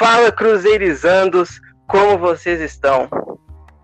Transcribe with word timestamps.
Fala 0.00 0.32
Cruzeirizandos, 0.32 1.60
como 1.86 2.16
vocês 2.16 2.58
estão? 2.62 3.06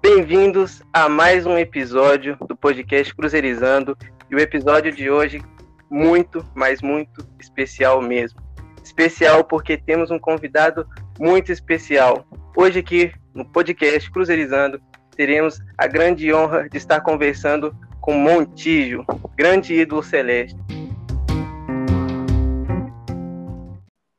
Bem-vindos 0.01 0.83
a 0.90 1.11
mais 1.11 1.45
um 1.45 1.58
episódio 1.58 2.38
do 2.49 2.56
podcast 2.56 3.15
Cruzeirizando 3.15 3.95
e 4.31 4.35
o 4.35 4.38
episódio 4.38 4.90
de 4.90 5.10
hoje 5.10 5.42
muito, 5.90 6.42
mas 6.54 6.81
muito 6.81 7.22
especial 7.38 8.01
mesmo. 8.01 8.40
Especial 8.83 9.44
porque 9.44 9.76
temos 9.76 10.10
um 10.10 10.19
convidado 10.19 10.88
muito 11.21 11.53
especial. 11.53 12.26
Hoje 12.56 12.78
aqui 12.78 13.12
no 13.35 13.44
podcast 13.44 14.10
Cruzeirizando 14.10 14.80
teremos 15.14 15.60
a 15.76 15.87
grande 15.87 16.33
honra 16.33 16.66
de 16.66 16.78
estar 16.78 17.02
conversando 17.02 17.77
com 18.01 18.14
Montijo, 18.14 19.05
grande 19.37 19.74
ídolo 19.74 20.02
celeste. 20.02 20.56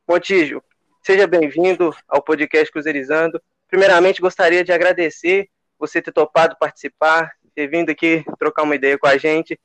Montijo, 0.07 0.61
seja 1.07 1.25
bem-vindo 1.25 1.95
ao 2.05 2.21
podcast 2.21 2.69
Cruzeirizando. 2.69 3.41
Primeiramente, 3.69 4.19
gostaria 4.19 4.61
de 4.61 4.73
agradecer 4.73 5.47
você 5.79 6.01
ter 6.01 6.11
topado 6.11 6.57
participar, 6.59 7.31
ter 7.55 7.65
vindo 7.67 7.89
aqui 7.89 8.25
trocar 8.37 8.63
uma 8.63 8.75
ideia 8.75 8.97
com 8.97 9.07
a 9.07 9.17
gente. 9.17 9.57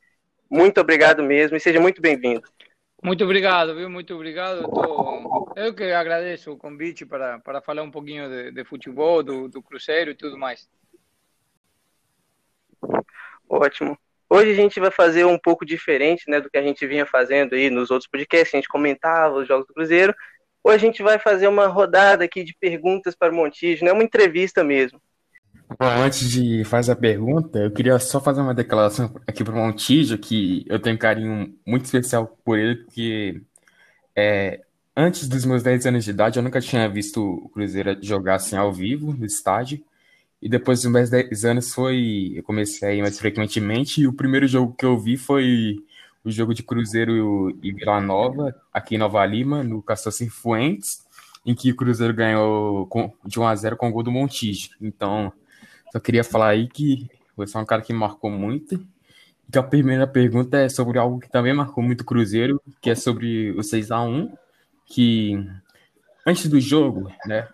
Muito 0.48 0.80
obrigado 0.80 1.20
mesmo 1.20 1.56
e 1.56 1.60
seja 1.60 1.80
muito 1.80 2.00
bem-vindo. 2.00 2.48
Muito 3.02 3.24
obrigado, 3.24 3.74
viu? 3.74 3.90
Muito 3.90 4.14
obrigado. 4.14 4.62
Eu, 4.62 4.68
tô... 4.68 5.52
Eu 5.56 5.74
que 5.74 5.82
agradeço 5.82 6.52
o 6.52 6.56
convite 6.56 7.04
para, 7.04 7.40
para 7.40 7.60
falar 7.60 7.82
um 7.82 7.90
pouquinho 7.90 8.28
de, 8.28 8.52
de 8.52 8.64
futebol, 8.64 9.20
do, 9.20 9.48
do 9.48 9.60
Cruzeiro 9.60 10.12
e 10.12 10.14
tudo 10.14 10.38
mais. 10.38 10.70
Ótimo. 13.48 13.98
Hoje 14.30 14.52
a 14.52 14.54
gente 14.54 14.78
vai 14.78 14.92
fazer 14.92 15.24
um 15.24 15.36
pouco 15.36 15.66
diferente 15.66 16.30
né, 16.30 16.40
do 16.40 16.48
que 16.48 16.56
a 16.56 16.62
gente 16.62 16.86
vinha 16.86 17.04
fazendo 17.04 17.56
aí 17.56 17.68
nos 17.68 17.90
outros 17.90 18.08
podcasts. 18.08 18.54
A 18.54 18.58
gente 18.58 18.68
comentava 18.68 19.34
os 19.34 19.48
jogos 19.48 19.66
do 19.66 19.74
Cruzeiro 19.74 20.14
Hoje 20.64 20.76
a 20.76 20.78
gente 20.78 21.02
vai 21.02 21.18
fazer 21.18 21.48
uma 21.48 21.66
rodada 21.66 22.24
aqui 22.24 22.44
de 22.44 22.54
perguntas 22.54 23.14
para 23.16 23.32
o 23.32 23.36
Montijo, 23.36 23.84
né? 23.84 23.92
Uma 23.92 24.04
entrevista 24.04 24.62
mesmo. 24.62 25.00
Bom, 25.78 25.86
antes 25.86 26.30
de 26.30 26.64
fazer 26.64 26.92
a 26.92 26.96
pergunta, 26.96 27.58
eu 27.58 27.70
queria 27.70 27.98
só 27.98 28.20
fazer 28.20 28.40
uma 28.40 28.54
declaração 28.54 29.12
aqui 29.26 29.42
para 29.42 29.54
o 29.54 29.56
Montijo, 29.56 30.18
que 30.18 30.64
eu 30.68 30.78
tenho 30.78 30.96
um 30.96 30.98
carinho 30.98 31.54
muito 31.66 31.86
especial 31.86 32.38
por 32.44 32.58
ele, 32.58 32.76
porque 32.76 33.42
é, 34.14 34.60
antes 34.96 35.28
dos 35.28 35.44
meus 35.44 35.62
10 35.62 35.86
anos 35.86 36.04
de 36.04 36.10
idade 36.10 36.38
eu 36.38 36.42
nunca 36.42 36.60
tinha 36.60 36.88
visto 36.88 37.22
o 37.22 37.48
Cruzeiro 37.48 37.96
jogar 38.02 38.36
assim 38.36 38.56
ao 38.56 38.72
vivo, 38.72 39.12
no 39.12 39.24
estádio. 39.24 39.82
E 40.40 40.48
depois 40.48 40.82
dos 40.82 40.90
meus 40.90 41.08
10 41.08 41.44
anos 41.44 41.72
foi. 41.72 42.32
Eu 42.34 42.42
comecei 42.42 42.88
a 42.88 42.94
ir 42.94 43.00
mais 43.00 43.18
frequentemente, 43.18 44.00
e 44.00 44.06
o 44.06 44.12
primeiro 44.12 44.46
jogo 44.46 44.74
que 44.74 44.84
eu 44.84 44.98
vi 44.98 45.16
foi 45.16 45.76
o 46.24 46.30
jogo 46.30 46.54
de 46.54 46.62
Cruzeiro 46.62 47.56
e 47.62 47.72
Vila 47.72 48.00
Nova, 48.00 48.54
aqui 48.72 48.94
em 48.94 48.98
Nova 48.98 49.24
Lima, 49.26 49.62
no 49.62 49.82
Castor 49.82 50.12
Fuentes, 50.30 51.04
em 51.44 51.54
que 51.54 51.72
o 51.72 51.76
Cruzeiro 51.76 52.14
ganhou 52.14 52.88
de 53.24 53.40
1 53.40 53.46
a 53.46 53.54
0 53.54 53.76
com 53.76 53.88
o 53.88 53.92
gol 53.92 54.02
do 54.02 54.12
Montijo. 54.12 54.70
Então, 54.80 55.32
só 55.92 55.98
queria 55.98 56.22
falar 56.22 56.48
aí 56.48 56.68
que 56.68 57.10
você 57.36 57.56
é 57.56 57.60
um 57.60 57.64
cara 57.64 57.82
que 57.82 57.92
marcou 57.92 58.30
muito. 58.30 58.84
E 59.52 59.58
a 59.58 59.62
primeira 59.62 60.06
pergunta 60.06 60.58
é 60.58 60.68
sobre 60.68 60.98
algo 60.98 61.20
que 61.20 61.28
também 61.28 61.52
marcou 61.52 61.82
muito 61.82 62.02
o 62.02 62.04
Cruzeiro, 62.04 62.62
que 62.80 62.88
é 62.88 62.94
sobre 62.94 63.50
o 63.52 63.62
6 63.62 63.90
a 63.90 64.00
1 64.02 64.32
que 64.86 65.46
antes 66.26 66.48
do 66.48 66.60
jogo, 66.60 67.10
né? 67.26 67.48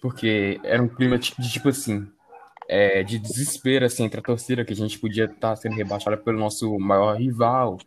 Porque 0.00 0.60
era 0.64 0.82
um 0.82 0.88
clima 0.88 1.18
de, 1.18 1.32
tipo 1.50 1.68
assim, 1.68 2.08
é, 2.68 3.02
de 3.02 3.18
desespero 3.18 3.84
assim, 3.84 4.04
entre 4.04 4.20
a 4.20 4.22
torcida, 4.22 4.64
que 4.64 4.72
a 4.72 4.76
gente 4.76 4.98
podia 4.98 5.26
estar 5.26 5.56
sendo 5.56 5.76
rebaixada 5.76 6.16
pelo 6.16 6.38
nosso 6.38 6.78
maior 6.78 7.16
rival, 7.16 7.78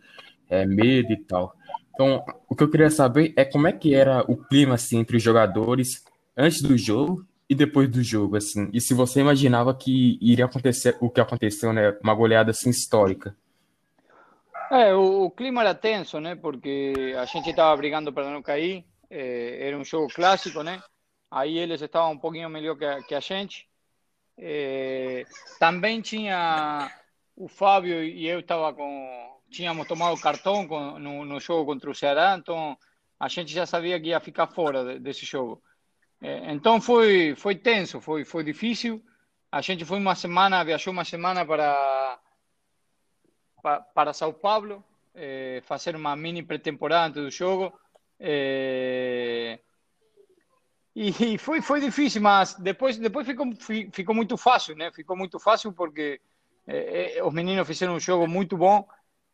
é, 0.49 0.65
medo 0.65 1.11
e 1.11 1.17
tal. 1.17 1.55
Então, 1.93 2.23
o 2.47 2.55
que 2.55 2.63
eu 2.63 2.69
queria 2.69 2.89
saber 2.89 3.33
é 3.35 3.43
como 3.43 3.67
é 3.67 3.71
que 3.71 3.95
era 3.95 4.21
o 4.31 4.37
clima 4.37 4.75
assim, 4.75 4.99
entre 4.99 5.17
os 5.17 5.23
jogadores 5.23 6.03
antes 6.35 6.61
do 6.61 6.77
jogo 6.77 7.25
e 7.49 7.55
depois 7.55 7.89
do 7.89 8.03
jogo, 8.03 8.35
assim. 8.35 8.69
E 8.73 8.79
se 8.79 8.93
você 8.93 9.21
imaginava 9.21 9.73
que 9.73 10.17
iria 10.21 10.45
acontecer 10.45 10.95
o 10.99 11.09
que 11.09 11.19
aconteceu, 11.19 11.73
né? 11.73 11.97
Uma 12.03 12.13
goleada 12.13 12.51
assim 12.51 12.69
histórica. 12.69 13.35
É, 14.69 14.93
o, 14.93 15.25
o 15.25 15.31
clima 15.31 15.61
era 15.61 15.73
tenso, 15.73 16.19
né? 16.19 16.35
Porque 16.35 17.15
a 17.17 17.25
gente 17.25 17.49
estava 17.49 17.75
brigando 17.75 18.11
para 18.11 18.29
não 18.29 18.41
cair. 18.41 18.85
É, 19.09 19.67
era 19.67 19.77
um 19.77 19.83
jogo 19.83 20.07
clássico, 20.13 20.61
né? 20.61 20.81
Aí 21.31 21.57
eles 21.57 21.81
estavam 21.81 22.11
um 22.11 22.17
pouquinho 22.17 22.49
melhor 22.49 22.77
que 22.77 22.85
a, 22.85 23.01
que 23.01 23.15
a 23.15 23.19
gente. 23.19 23.67
É, 24.37 25.25
também 25.59 26.01
tinha 26.01 26.91
o 27.35 27.47
Fábio 27.47 28.03
e 28.03 28.27
eu 28.27 28.39
estava 28.39 28.73
com 28.73 29.36
tínhamos 29.49 29.87
tomado 29.87 30.19
cartão 30.19 30.67
com, 30.67 30.99
no, 30.99 31.25
no, 31.25 31.39
jogo 31.39 31.71
contra 31.71 31.89
o 31.89 31.95
Ceará, 31.95 32.35
então 32.37 32.77
a 33.19 33.27
gente 33.27 33.51
já 33.51 33.65
sabia 33.65 33.99
que 33.99 34.09
ia 34.09 34.19
ficar 34.19 34.47
fora 34.47 34.99
desse 34.99 35.25
jogo. 35.25 35.61
É, 36.21 36.51
então 36.51 36.81
foi 36.81 37.35
foi 37.35 37.55
tenso, 37.55 38.01
foi 38.01 38.25
foi 38.25 38.43
difícil. 38.43 39.03
A 39.51 39.61
gente 39.61 39.85
foi 39.85 39.97
uma 39.97 40.15
semana, 40.15 40.63
viajou 40.63 40.91
uma 40.91 41.05
semana 41.05 41.45
para 41.45 42.19
para, 43.61 43.79
para 43.81 44.13
São 44.13 44.33
Paulo, 44.33 44.83
é, 45.15 45.61
fazer 45.65 45.95
uma 45.95 46.15
mini 46.15 46.43
pré-temporada 46.43 47.07
antes 47.07 47.23
do 47.23 47.31
jogo. 47.31 47.73
É, 48.19 49.59
e 50.95 51.37
foi 51.37 51.61
foi 51.61 51.79
difícil, 51.79 52.21
mas 52.21 52.55
depois 52.55 52.97
depois 52.97 53.25
ficou 53.27 53.47
ficou 53.91 54.15
muito 54.15 54.35
fácil, 54.35 54.75
né? 54.75 54.91
Ficou 54.91 55.15
muito 55.15 55.39
fácil 55.39 55.71
porque 55.71 56.19
os 57.23 57.33
meninos 57.33 57.65
fizeram 57.65 57.95
um 57.95 57.99
jogo 57.99 58.27
muito 58.27 58.57
bom. 58.57 58.87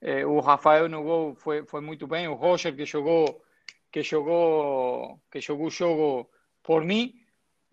É, 0.05 0.25
o 0.25 0.41
Rafael 0.41 0.89
no 0.89 1.01
gol 1.01 1.33
foi, 1.33 1.65
foi 1.65 1.79
muito 1.79 2.05
bem, 2.05 2.27
o 2.27 2.33
Roger 2.33 2.75
que 2.75 2.85
jogou 2.85 3.41
que 3.89 4.03
jogou 4.03 5.17
que 5.31 5.39
jogou 5.39 5.67
o 5.67 5.71
jogo 5.71 6.29
por 6.61 6.83
mim 6.83 7.13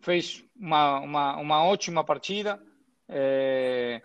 fez 0.00 0.44
uma, 0.54 1.00
uma, 1.00 1.36
uma 1.38 1.64
ótima 1.64 2.04
partida 2.04 2.62
é, 3.08 4.00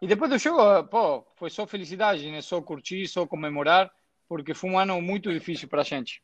e 0.00 0.06
depois 0.06 0.30
do 0.30 0.38
jogo 0.38 0.84
pô, 0.84 1.26
foi 1.36 1.50
só 1.50 1.66
felicidade, 1.66 2.30
né? 2.30 2.40
só 2.40 2.62
curtir, 2.62 3.06
só 3.08 3.26
comemorar 3.26 3.92
porque 4.26 4.54
foi 4.54 4.70
um 4.70 4.78
ano 4.78 4.98
muito 5.02 5.30
difícil 5.30 5.68
para 5.68 5.82
a 5.82 5.84
gente. 5.84 6.22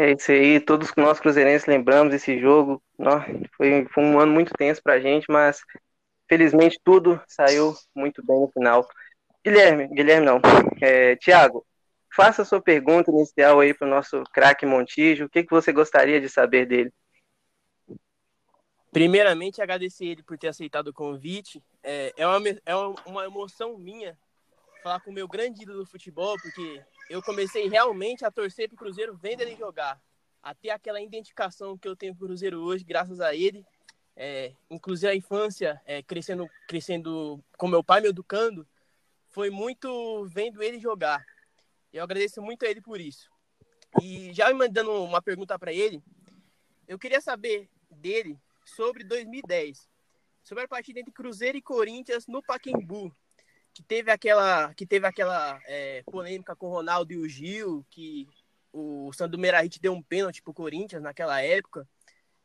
É 0.00 0.12
isso 0.12 0.32
aí, 0.32 0.60
todos 0.60 0.94
nós 0.96 1.20
cruzeirenses 1.20 1.66
lembramos 1.66 2.14
esse 2.14 2.40
jogo. 2.40 2.82
foi, 3.54 3.86
foi 3.92 4.02
um 4.02 4.18
ano 4.18 4.32
muito 4.32 4.54
tenso 4.54 4.82
para 4.82 4.94
a 4.94 5.00
gente, 5.00 5.26
mas 5.28 5.60
felizmente 6.26 6.80
tudo 6.82 7.20
saiu 7.28 7.74
muito 7.94 8.24
bem 8.24 8.40
no 8.40 8.48
final. 8.48 8.88
Guilherme, 9.44 9.88
Guilherme 9.88 10.26
não. 10.26 10.40
É, 10.80 11.16
Tiago, 11.16 11.66
faça 12.14 12.42
a 12.42 12.44
sua 12.44 12.60
pergunta 12.60 13.10
inicial 13.10 13.60
aí 13.60 13.74
para 13.74 13.86
o 13.86 13.90
nosso 13.90 14.22
craque 14.32 14.64
Montijo. 14.64 15.24
O 15.24 15.28
que, 15.28 15.42
que 15.42 15.50
você 15.50 15.72
gostaria 15.72 16.20
de 16.20 16.28
saber 16.28 16.66
dele? 16.66 16.92
Primeiramente, 18.92 19.62
agradecer 19.62 20.04
ele 20.04 20.22
por 20.22 20.36
ter 20.36 20.48
aceitado 20.48 20.88
o 20.88 20.92
convite. 20.92 21.62
É, 21.82 22.12
é, 22.16 22.26
uma, 22.26 22.48
é 22.66 22.76
uma 23.06 23.24
emoção 23.24 23.76
minha 23.78 24.16
falar 24.82 25.00
com 25.00 25.10
o 25.10 25.14
meu 25.14 25.26
grande 25.28 25.62
ídolo 25.62 25.78
do 25.78 25.86
futebol, 25.86 26.36
porque 26.42 26.82
eu 27.08 27.22
comecei 27.22 27.68
realmente 27.68 28.24
a 28.24 28.30
torcer 28.30 28.68
para 28.68 28.74
o 28.74 28.78
Cruzeiro 28.78 29.16
vendo 29.16 29.40
ele 29.40 29.56
jogar. 29.56 30.00
Até 30.42 30.70
aquela 30.70 31.00
identificação 31.00 31.78
que 31.78 31.86
eu 31.86 31.96
tenho 31.96 32.14
com 32.14 32.24
o 32.24 32.26
Cruzeiro 32.26 32.60
hoje, 32.60 32.84
graças 32.84 33.20
a 33.20 33.34
ele. 33.34 33.64
É, 34.14 34.52
inclusive 34.70 35.10
a 35.10 35.14
infância, 35.14 35.80
é, 35.86 36.02
crescendo, 36.02 36.50
crescendo 36.68 37.42
com 37.56 37.68
meu 37.68 37.82
pai 37.82 38.00
me 38.02 38.08
educando, 38.08 38.66
foi 39.32 39.50
muito 39.50 40.26
vendo 40.26 40.62
ele 40.62 40.78
jogar. 40.78 41.24
Eu 41.92 42.04
agradeço 42.04 42.40
muito 42.40 42.64
a 42.64 42.68
ele 42.68 42.80
por 42.80 43.00
isso. 43.00 43.28
E 44.00 44.32
já 44.32 44.48
me 44.48 44.54
mandando 44.54 44.92
uma 45.04 45.20
pergunta 45.20 45.58
para 45.58 45.72
ele, 45.72 46.02
eu 46.86 46.98
queria 46.98 47.20
saber 47.20 47.68
dele 47.90 48.38
sobre 48.64 49.04
2010, 49.04 49.88
sobre 50.42 50.64
a 50.64 50.68
partida 50.68 51.00
entre 51.00 51.12
Cruzeiro 51.12 51.58
e 51.58 51.62
Corinthians 51.62 52.26
no 52.26 52.42
Pacaembu, 52.42 53.14
que 53.74 53.82
teve 53.82 54.10
aquela, 54.10 54.72
que 54.74 54.86
teve 54.86 55.06
aquela 55.06 55.60
é, 55.66 56.02
polêmica 56.04 56.54
com 56.54 56.66
o 56.68 56.72
Ronaldo 56.72 57.12
e 57.12 57.18
o 57.18 57.28
Gil, 57.28 57.84
que 57.90 58.28
o 58.72 59.12
Sandro 59.12 59.38
Meirahit 59.38 59.80
deu 59.80 59.92
um 59.92 60.02
pênalti 60.02 60.42
pro 60.42 60.54
Corinthians 60.54 61.02
naquela 61.02 61.40
época, 61.42 61.88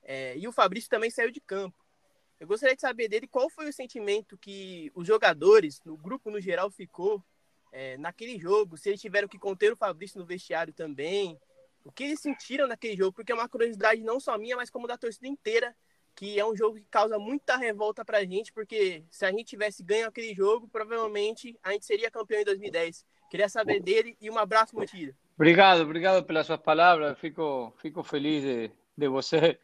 é, 0.04 0.38
e 0.38 0.48
o 0.48 0.54
Fabrício 0.54 0.90
também 0.90 1.10
saiu 1.10 1.32
de 1.32 1.42
campo. 1.42 1.78
Eu 2.40 2.48
gostaria 2.48 2.76
de 2.76 2.82
saber 2.82 3.08
dele 3.08 3.28
qual 3.28 3.50
foi 3.50 3.68
o 3.68 3.74
sentimento 3.74 4.38
que 4.38 4.92
os 4.94 5.08
jogadores, 5.08 5.82
no 5.84 5.98
grupo 5.98 6.30
no 6.30 6.40
geral, 6.40 6.70
ficou 6.70 7.24
é, 7.72 7.98
naquele 7.98 8.38
jogo, 8.40 8.78
se 8.78 8.90
eles 8.90 9.02
tiveram 9.02 9.28
que 9.28 9.40
conter 9.40 9.74
o 9.74 9.78
Fabrício 9.78 10.20
no 10.20 10.26
vestiário 10.26 10.74
também, 10.74 11.38
o 11.84 11.92
que 11.92 12.04
eles 12.04 12.20
sentiram 12.20 12.68
naquele 12.68 12.96
jogo, 12.96 13.14
porque 13.14 13.32
é 13.32 13.36
uma 13.36 13.50
curiosidade 13.50 14.04
não 14.04 14.20
só 14.20 14.38
minha, 14.38 14.56
mas 14.56 14.70
como 14.70 14.88
da 14.88 14.98
torcida 14.98 15.28
inteira, 15.28 15.76
que 16.16 16.40
é 16.40 16.46
um 16.46 16.56
jogo 16.56 16.78
que 16.78 16.86
causa 16.90 17.18
muita 17.18 17.58
revolta 17.58 18.04
pra 18.04 18.24
gente, 18.24 18.52
porque 18.52 19.04
se 19.10 19.26
a 19.26 19.32
gente 19.32 19.46
tivesse 19.46 19.84
ganho 19.84 20.08
aquele 20.08 20.34
jogo, 20.34 20.68
provavelmente 20.68 21.58
a 21.64 21.72
gente 21.72 21.86
seria 21.86 22.12
campeão 22.12 22.42
em 22.42 22.46
2010. 22.46 23.06
Queria 23.30 23.50
saber 23.50 23.80
dele 23.80 24.18
e 24.20 24.30
um 24.30 24.38
abraço, 24.38 24.76
Motilha. 24.76 25.16
Obrigado, 25.36 25.82
obrigado 25.82 26.26
pelas 26.26 26.48
suas 26.48 26.60
palavras. 26.60 27.20
Fico, 27.20 27.74
fico 27.78 28.04
feliz 28.04 28.42
de, 28.42 28.72
de 28.98 29.08
você 29.08 29.60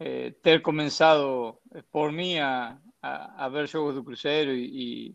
eh, 0.00 0.32
ter 0.42 0.62
começado 0.62 1.58
eh, 1.74 1.82
por 1.92 2.10
mí 2.10 2.40
a, 2.40 2.78
a, 3.02 3.44
a 3.44 3.48
ver 3.50 3.68
jogos 3.68 3.94
do 3.94 4.02
Cruzeiro 4.02 4.52
e, 4.52 5.14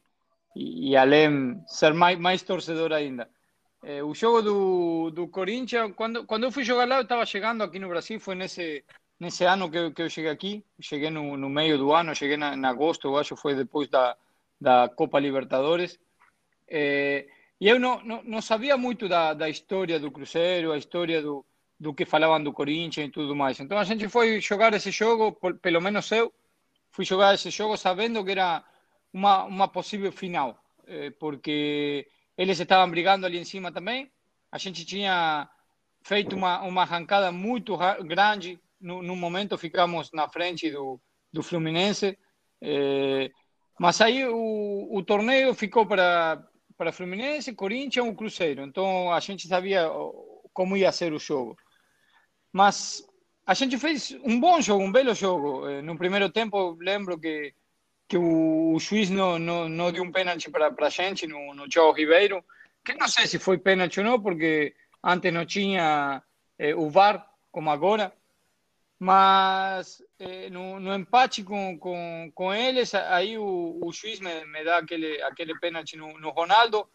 e, 0.55 0.95
além 0.95 1.59
ser 1.67 1.93
mais, 1.93 2.43
torcedor 2.43 2.93
ainda. 2.93 3.27
É, 3.83 4.03
o 4.03 4.13
jogo 4.13 4.41
do, 4.41 5.11
do 5.11 5.27
Corinthians, 5.27 5.91
quando, 5.95 6.25
quando 6.25 6.43
eu 6.43 6.51
fui 6.51 6.63
jogar 6.63 6.87
lá, 6.87 6.97
eu 6.97 7.01
estava 7.01 7.25
chegando 7.25 7.63
aqui 7.63 7.79
no 7.79 7.89
Brasil, 7.89 8.19
foi 8.19 8.35
nesse, 8.35 8.83
nesse 9.19 9.43
ano 9.43 9.69
que, 9.69 9.77
eu, 9.77 9.91
que 9.91 10.09
cheguei 10.09 10.31
aqui. 10.31 10.63
Cheguei 10.79 11.09
no, 11.09 11.35
no 11.35 11.49
meio 11.49 11.77
do 11.77 11.91
ano, 11.93 12.15
cheguei 12.15 12.37
em 12.37 12.65
agosto, 12.65 13.07
eu 13.07 13.17
acho, 13.17 13.35
foi 13.35 13.55
depois 13.55 13.89
da, 13.89 14.15
da 14.61 14.89
Copa 14.89 15.19
Libertadores. 15.19 15.99
É, 16.67 17.27
e 17.59 17.67
eu 17.67 17.79
não, 17.79 18.03
não, 18.03 18.23
não, 18.23 18.41
sabia 18.41 18.77
muito 18.77 19.07
da, 19.07 19.33
da 19.33 19.49
história 19.49 19.99
do 19.99 20.11
Cruzeiro, 20.11 20.71
a 20.71 20.77
história 20.77 21.21
do, 21.21 21.45
do 21.79 21.93
que 21.93 22.05
falavam 22.05 22.41
do 22.43 22.53
Corinthians 22.53 23.07
e 23.07 23.11
tudo 23.11 23.35
mais. 23.35 23.59
Então 23.59 23.77
a 23.77 23.83
gente 23.83 24.07
foi 24.07 24.39
jogar 24.39 24.73
esse 24.73 24.91
jogo, 24.91 25.37
pelo 25.61 25.81
menos 25.81 26.11
eu, 26.11 26.33
fui 26.91 27.05
jogar 27.05 27.35
esse 27.35 27.49
jogo 27.49 27.75
sabendo 27.77 28.23
que 28.23 28.31
era 28.31 28.63
uma, 29.11 29.43
uma 29.43 29.67
possível 29.67 30.11
final, 30.11 30.57
é, 30.87 31.09
porque 31.11 32.07
eles 32.37 32.59
estavam 32.59 32.89
brigando 32.89 33.25
ali 33.25 33.37
em 33.37 33.45
cima 33.45 33.71
também. 33.71 34.11
A 34.51 34.57
gente 34.57 34.85
tinha 34.85 35.49
feito 36.03 36.35
uma, 36.35 36.61
uma 36.61 36.83
arrancada 36.83 37.31
muito 37.31 37.77
grande. 38.05 38.59
No, 38.79 39.15
momento 39.15 39.57
ficamos 39.57 40.11
na 40.13 40.29
frente 40.29 40.69
do, 40.69 40.99
do 41.33 41.41
Fluminense. 41.41 42.17
É, 42.61 43.31
mas 43.79 43.99
aí 43.99 44.25
o, 44.25 44.89
o 44.91 45.03
torneio 45.03 45.53
ficou 45.53 45.85
para, 45.85 46.41
para 46.77 46.91
Fluminense, 46.91 47.53
Corinthians 47.53 48.07
e 48.07 48.15
Cruzeiro. 48.15 48.63
Então 48.63 49.11
a 49.11 49.19
gente 49.19 49.47
sabia 49.47 49.89
como 50.53 50.77
ia 50.77 50.91
ser 50.91 51.11
o 51.11 51.19
jogo. 51.19 51.57
Mas 52.55 53.05
a 53.45 53.53
gente 53.53 53.77
fez 53.77 54.17
um 54.23 54.39
bom 54.39 54.61
jogo, 54.61 54.81
um 54.81 54.89
belo 54.89 55.13
jogo. 55.13 55.67
É, 55.67 55.81
no 55.81 55.97
primeiro 55.97 56.29
tempo, 56.29 56.77
lembro 56.79 57.19
que 57.19 57.53
que 58.07 58.17
o, 58.17 58.77
juiz 58.79 59.09
não, 59.09 59.39
não, 59.39 59.67
não 59.67 59.91
deu 59.91 60.03
um 60.03 60.11
pênalti 60.11 60.49
para 60.49 60.71
a 60.79 60.89
gente 60.89 61.27
no, 61.27 61.55
no 61.55 61.65
Ribeiro, 61.91 62.45
que 62.85 62.93
não 62.93 63.07
sei 63.07 63.25
se 63.25 63.39
foi 63.39 63.57
pênalti 63.57 63.99
ou 63.99 64.05
não, 64.05 64.21
porque 64.21 64.75
antes 65.03 65.33
não 65.33 65.43
tinha 65.43 66.21
eh, 66.59 66.75
o 66.75 66.87
VAR 66.87 67.27
como 67.51 67.71
agora, 67.71 68.13
mas 68.99 70.03
eh, 70.19 70.51
no, 70.51 70.79
no, 70.79 70.93
empate 70.93 71.43
com, 71.43 71.79
com, 71.79 72.31
com 72.35 72.53
eles, 72.53 72.93
aí 72.93 73.39
o, 73.39 73.79
o 73.83 73.91
juiz 73.91 74.19
me, 74.19 74.45
me 74.45 74.63
dá 74.63 74.77
aquele, 74.77 75.19
aquele 75.23 75.59
pênalti 75.59 75.97
no, 75.97 76.19
no 76.19 76.29
Ronaldo, 76.29 76.87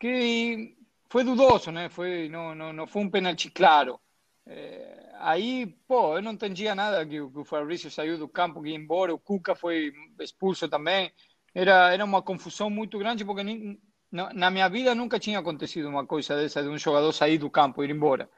que 0.00 0.74
foi 1.10 1.24
dudoso, 1.24 1.70
né? 1.70 1.90
Foi, 1.90 2.30
não, 2.30 2.54
não, 2.54 2.72
não 2.72 2.86
foi 2.86 3.02
um 3.02 3.10
pênalti 3.10 3.50
claro. 3.50 4.00
É, 4.48 5.10
aí, 5.18 5.66
pô, 5.86 6.16
eu 6.16 6.22
não 6.22 6.32
entendia 6.32 6.74
nada 6.74 7.04
que, 7.04 7.16
que 7.16 7.38
o 7.38 7.44
Fabrício 7.44 7.90
saiu 7.90 8.16
do 8.16 8.26
campo, 8.26 8.62
que 8.62 8.70
ia 8.70 8.76
embora, 8.76 9.14
o 9.14 9.18
Cuca 9.18 9.54
foi 9.54 9.92
expulso 10.18 10.68
também. 10.68 11.12
Era, 11.54 11.92
era 11.92 12.04
uma 12.04 12.22
confusão 12.22 12.70
muito 12.70 12.98
grande, 12.98 13.24
porque 13.24 13.44
nem, 13.44 13.78
na 14.10 14.50
minha 14.50 14.68
vida 14.68 14.94
nunca 14.94 15.18
tinha 15.18 15.38
acontecido 15.38 15.88
uma 15.88 16.06
coisa 16.06 16.34
dessa, 16.36 16.62
de 16.62 16.68
um 16.68 16.78
jogador 16.78 17.12
sair 17.12 17.36
do 17.36 17.50
campo, 17.50 17.84
ir 17.84 17.90
embora. 17.90 18.28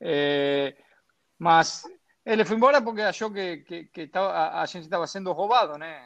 É, 0.00 0.76
mas 1.38 1.82
ele 2.26 2.44
foi 2.44 2.56
embora 2.56 2.82
porque 2.82 3.00
achou 3.00 3.30
que, 3.30 3.58
que, 3.58 3.84
que 3.84 4.06
tava, 4.08 4.60
a, 4.60 4.66
gente 4.66 4.84
estava 4.84 5.06
sendo 5.06 5.32
roubado, 5.32 5.78
né? 5.78 5.98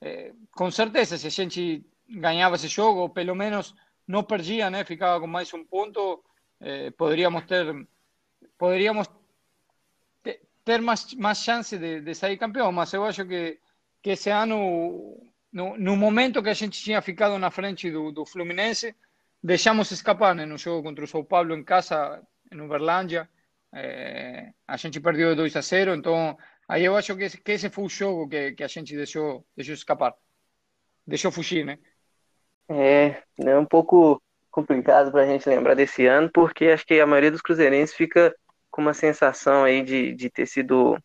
É, 0.00 0.32
com 0.52 0.70
certeza, 0.70 1.18
se 1.18 1.26
a 1.26 1.30
gente 1.30 1.84
ganhava 2.08 2.56
esse 2.56 2.68
jogo, 2.68 3.00
ou 3.00 3.08
pelo 3.08 3.34
menos 3.34 3.74
não 4.06 4.22
perdia, 4.22 4.70
né? 4.70 4.84
Ficava 4.84 5.20
com 5.20 5.26
mais 5.26 5.52
um 5.52 5.64
ponto, 5.64 6.22
é, 6.60 6.90
poderíamos 6.92 7.44
ter 7.46 7.66
poderíamos 8.58 9.08
ter 10.64 10.80
mais, 10.80 11.14
mais 11.14 11.38
chance 11.38 11.76
de, 11.76 12.00
de 12.00 12.14
sair 12.14 12.36
campeão, 12.36 12.70
mas 12.72 12.92
eu 12.92 13.04
acho 13.04 13.24
que, 13.26 13.58
que 14.02 14.10
esse 14.10 14.30
ano, 14.30 15.16
no, 15.52 15.96
momento 15.96 16.42
que 16.42 16.48
a 16.48 16.54
gente 16.54 16.82
tinha 16.82 17.02
ficado 17.02 17.38
na 17.38 17.50
frente 17.50 17.90
do, 17.90 18.12
do 18.12 18.26
Fluminense, 18.26 18.94
deixamos 19.42 19.90
escapar 19.90 20.34
no 20.34 20.58
jogo 20.58 20.82
contra 20.82 21.04
o 21.04 21.08
São 21.08 21.24
Paulo 21.24 21.56
em 21.56 21.64
casa, 21.64 22.22
em 22.52 22.60
Uberlândia. 22.60 23.28
É, 23.72 24.52
a 24.66 24.76
gente 24.76 25.00
perdeu 25.00 25.36
2 25.36 25.56
a 25.56 25.60
0, 25.60 25.94
então 25.94 26.36
aí 26.68 26.84
eu 26.84 26.96
acho 26.96 27.16
que 27.16 27.24
esse, 27.24 27.38
que 27.38 27.52
esse 27.52 27.70
foi 27.70 27.84
o 27.84 27.88
jogo 27.88 28.28
que, 28.28 28.52
que 28.52 28.64
a 28.64 28.68
gente 28.68 28.96
deixou, 28.96 29.44
deixou 29.56 29.74
escapar, 29.74 30.14
deixou 31.06 31.30
fugir, 31.30 31.64
né? 31.64 31.78
É, 32.68 33.22
é 33.38 33.58
um 33.58 33.66
pouco 33.66 34.22
complicado 34.50 35.10
para 35.12 35.22
a 35.22 35.26
gente 35.26 35.48
lembrar 35.48 35.74
desse 35.74 36.06
ano, 36.06 36.30
porque 36.32 36.66
acho 36.66 36.86
que 36.86 37.00
a 37.00 37.06
maioria 37.06 37.30
dos 37.30 37.42
cruzeirenses 37.42 37.94
fica 37.94 38.34
com 38.70 38.80
uma 38.80 38.94
sensação 38.94 39.64
aí 39.64 39.82
de, 39.82 40.14
de 40.14 40.30
ter 40.30 40.46
sido 40.46 40.98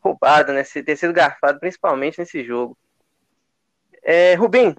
roubado, 0.00 0.52
né? 0.52 0.62
Ter 0.64 0.96
sido 0.96 1.12
garfado, 1.12 1.60
principalmente 1.60 2.18
nesse 2.18 2.44
jogo. 2.44 2.76
É, 4.02 4.34
Rubim, 4.34 4.74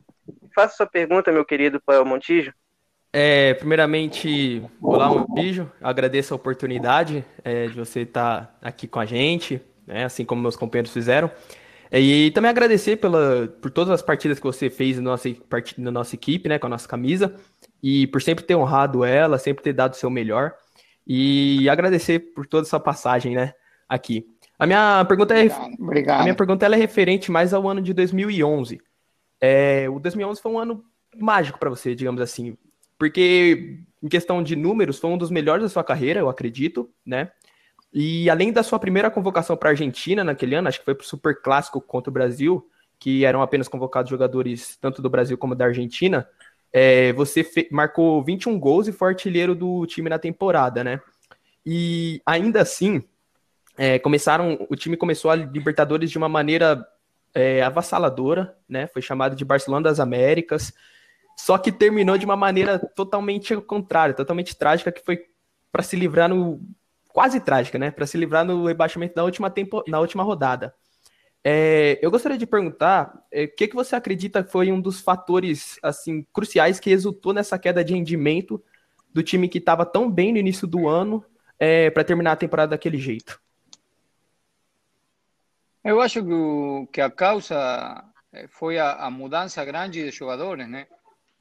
faça 0.54 0.76
sua 0.76 0.86
pergunta, 0.86 1.32
meu 1.32 1.46
querido 1.46 1.82
Paulo 1.82 2.06
Montijo. 2.06 2.54
É, 3.12 3.54
primeiramente, 3.54 4.64
olá 4.82 5.08
Montijo, 5.08 5.72
agradeço 5.80 6.34
a 6.34 6.36
oportunidade 6.36 7.24
é, 7.44 7.68
de 7.68 7.74
você 7.74 8.02
estar 8.02 8.58
aqui 8.62 8.88
com 8.88 9.00
a 9.00 9.06
gente, 9.06 9.62
né, 9.86 10.06
assim 10.06 10.26
como 10.26 10.42
meus 10.42 10.56
companheiros 10.56 10.92
fizeram. 10.92 11.30
É, 11.94 12.02
e 12.02 12.32
também 12.32 12.50
agradecer 12.50 12.96
pela, 12.96 13.48
por 13.62 13.70
todas 13.70 13.92
as 13.92 14.02
partidas 14.02 14.40
que 14.40 14.44
você 14.44 14.68
fez 14.68 14.98
na 14.98 15.12
nossa, 15.12 15.30
na 15.78 15.92
nossa 15.92 16.16
equipe, 16.16 16.50
né, 16.50 16.58
com 16.58 16.66
a 16.66 16.70
nossa 16.72 16.88
camisa, 16.88 17.36
e 17.84 18.08
por 18.08 18.20
sempre 18.20 18.44
ter 18.44 18.56
honrado 18.56 19.06
ela, 19.06 19.38
sempre 19.38 19.64
ter 19.64 19.74
dado 19.74 19.94
o 19.94 19.96
seu 19.96 20.10
melhor 20.10 20.56
e 21.06 21.70
agradecer 21.70 22.34
por 22.34 22.48
toda 22.48 22.66
essa 22.66 22.80
passagem, 22.80 23.36
né, 23.36 23.54
aqui. 23.88 24.26
A 24.58 24.66
minha 24.66 25.06
pergunta 25.06 25.36
é 25.36 25.46
obrigado, 25.46 25.74
obrigado. 25.80 26.20
a 26.20 26.24
minha 26.24 26.36
pergunta 26.36 26.66
é 26.66 26.76
referente 26.76 27.32
mais 27.32 27.54
ao 27.54 27.70
ano 27.70 27.80
de 27.80 27.94
2011. 27.94 28.82
É, 29.40 29.88
o 29.88 30.00
2011 30.00 30.42
foi 30.42 30.52
um 30.52 30.58
ano 30.58 30.84
mágico 31.16 31.60
para 31.60 31.70
você, 31.70 31.94
digamos 31.94 32.22
assim, 32.22 32.58
porque 32.98 33.82
em 34.02 34.08
questão 34.08 34.42
de 34.42 34.56
números 34.56 34.98
foi 34.98 35.12
um 35.12 35.18
dos 35.18 35.30
melhores 35.30 35.62
da 35.62 35.70
sua 35.70 35.84
carreira, 35.84 36.22
eu 36.22 36.30
acredito, 36.30 36.90
né? 37.06 37.30
E 37.94 38.30
além 38.30 38.52
da 38.52 38.64
sua 38.64 38.80
primeira 38.80 39.12
convocação 39.12 39.56
para 39.56 39.70
a 39.70 39.72
Argentina 39.72 40.24
naquele 40.24 40.56
ano, 40.56 40.68
acho 40.68 40.80
que 40.80 40.86
foi 40.86 40.96
para 40.96 41.04
o 41.04 41.08
Super 41.08 41.40
Clássico 41.42 41.80
contra 41.80 42.10
o 42.10 42.14
Brasil, 42.14 42.68
que 42.98 43.24
eram 43.24 43.42
apenas 43.42 43.68
convocados 43.68 44.10
jogadores 44.10 44.78
tanto 44.82 45.02
do 45.02 45.10
Brasil 45.10 45.38
como 45.38 45.54
da 45.54 45.66
Argentina, 45.66 46.28
é, 46.72 47.14
você 47.14 47.46
marcou 47.70 48.24
21 48.24 48.58
gols 48.60 48.88
e 48.88 48.92
foi 48.92 49.10
artilheiro 49.10 49.54
do 49.54 49.86
time 49.86 50.10
na 50.10 50.18
temporada, 50.18 50.84
né? 50.84 51.00
E 51.64 52.20
ainda 52.26 52.62
assim, 52.62 53.04
é, 53.78 54.00
começaram, 54.00 54.66
o 54.68 54.76
time 54.76 54.98
começou 54.98 55.30
a 55.30 55.36
Libertadores 55.36 56.10
de 56.10 56.18
uma 56.18 56.28
maneira 56.28 56.84
é, 57.32 57.62
avassaladora, 57.62 58.58
né? 58.68 58.88
Foi 58.88 59.04
chamado 59.04 59.36
de 59.36 59.46
Barcelona 59.46 59.84
das 59.84 60.00
Américas, 60.00 60.74
só 61.38 61.60
que 61.60 61.72
terminou 61.72 62.18
de 62.18 62.26
uma 62.26 62.36
maneira 62.36 62.80
totalmente 62.80 63.56
contrária, 63.58 64.16
totalmente 64.16 64.56
trágica, 64.56 64.92
que 64.92 65.06
foi 65.06 65.26
para 65.72 65.84
se 65.84 65.96
livrar 65.96 66.28
no 66.28 66.60
quase 67.14 67.40
trágica, 67.40 67.78
né? 67.78 67.92
Para 67.92 68.08
se 68.08 68.18
livrar 68.18 68.44
no 68.44 68.66
rebaixamento 68.66 69.16
da 69.16 69.24
última 69.24 69.50
tempo, 69.50 69.84
na 69.88 70.00
última 70.00 70.24
rodada. 70.24 70.76
É, 71.44 72.00
eu 72.02 72.10
gostaria 72.10 72.38
de 72.38 72.48
perguntar, 72.48 73.14
o 73.16 73.20
é, 73.30 73.48
que, 73.48 73.68
que 73.68 73.76
você 73.76 73.96
acredita 73.96 74.44
foi 74.44 74.72
um 74.72 74.82
dos 74.82 75.00
fatores 75.00 75.78
assim 75.84 76.26
cruciais 76.34 76.80
que 76.80 76.90
resultou 76.90 77.34
nessa 77.34 77.60
queda 77.60 77.84
de 77.84 77.94
rendimento 77.94 78.64
do 79.14 79.22
time 79.22 79.48
que 79.48 79.60
estava 79.60 79.86
tão 79.86 80.10
bem 80.10 80.32
no 80.32 80.40
início 80.40 80.66
do 80.66 80.88
ano 80.88 81.24
é, 81.60 81.90
para 81.92 82.04
terminar 82.04 82.32
a 82.32 82.38
temporada 82.38 82.72
daquele 82.72 82.98
jeito? 82.98 83.40
Eu 85.84 86.02
acho 86.02 86.24
que, 86.24 86.34
o, 86.34 86.88
que 86.92 87.02
a 87.02 87.12
causa 87.12 88.04
é, 88.32 88.48
foi 88.48 88.80
a, 88.80 88.94
a, 88.94 89.12
mudança 89.12 89.64
grande 89.66 90.04
de 90.04 90.12
jogadores, 90.12 90.68
né? 90.68 90.88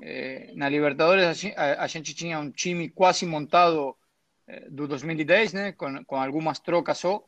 É, 0.01 0.53
na 0.57 0.69
Libertadores 0.69 1.45
a, 1.57 1.85
a, 1.85 1.87
gente 1.87 2.13
tinha 2.13 2.41
um 2.41 2.51
time 2.51 2.89
quase 2.89 3.25
montado 3.25 3.91
é, 3.91 3.97
do 4.71 4.87
2010, 4.89 5.53
né? 5.53 5.73
Com, 5.73 6.05
com 6.05 6.17
algumas 6.17 6.59
trocas 6.59 6.99
só. 6.99 7.25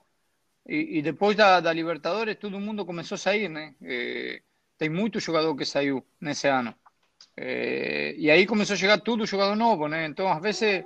E, 0.67 0.99
e 0.99 1.03
depois 1.03 1.37
da, 1.37 1.61
da, 1.61 1.73
Libertadores, 1.73 2.37
todo 2.37 2.61
mundo 2.61 2.87
começou 2.87 3.17
a 3.17 3.19
sair, 3.19 3.49
né? 3.49 3.75
É, 3.83 4.41
tem 4.79 4.89
muito 4.89 5.21
jogador 5.21 5.55
que 5.57 5.65
saiu 5.65 6.05
nesse 6.21 6.49
ano. 6.49 6.75
E 7.37 8.31
aí 8.31 8.47
começou 8.47 8.75
a 8.75 8.77
chegar 8.77 9.01
tudo 9.01 9.27
jogador 9.27 9.57
novo, 9.57 9.89
né? 9.89 10.07
Então, 10.07 10.29
às 10.29 10.41
vezes, 10.41 10.85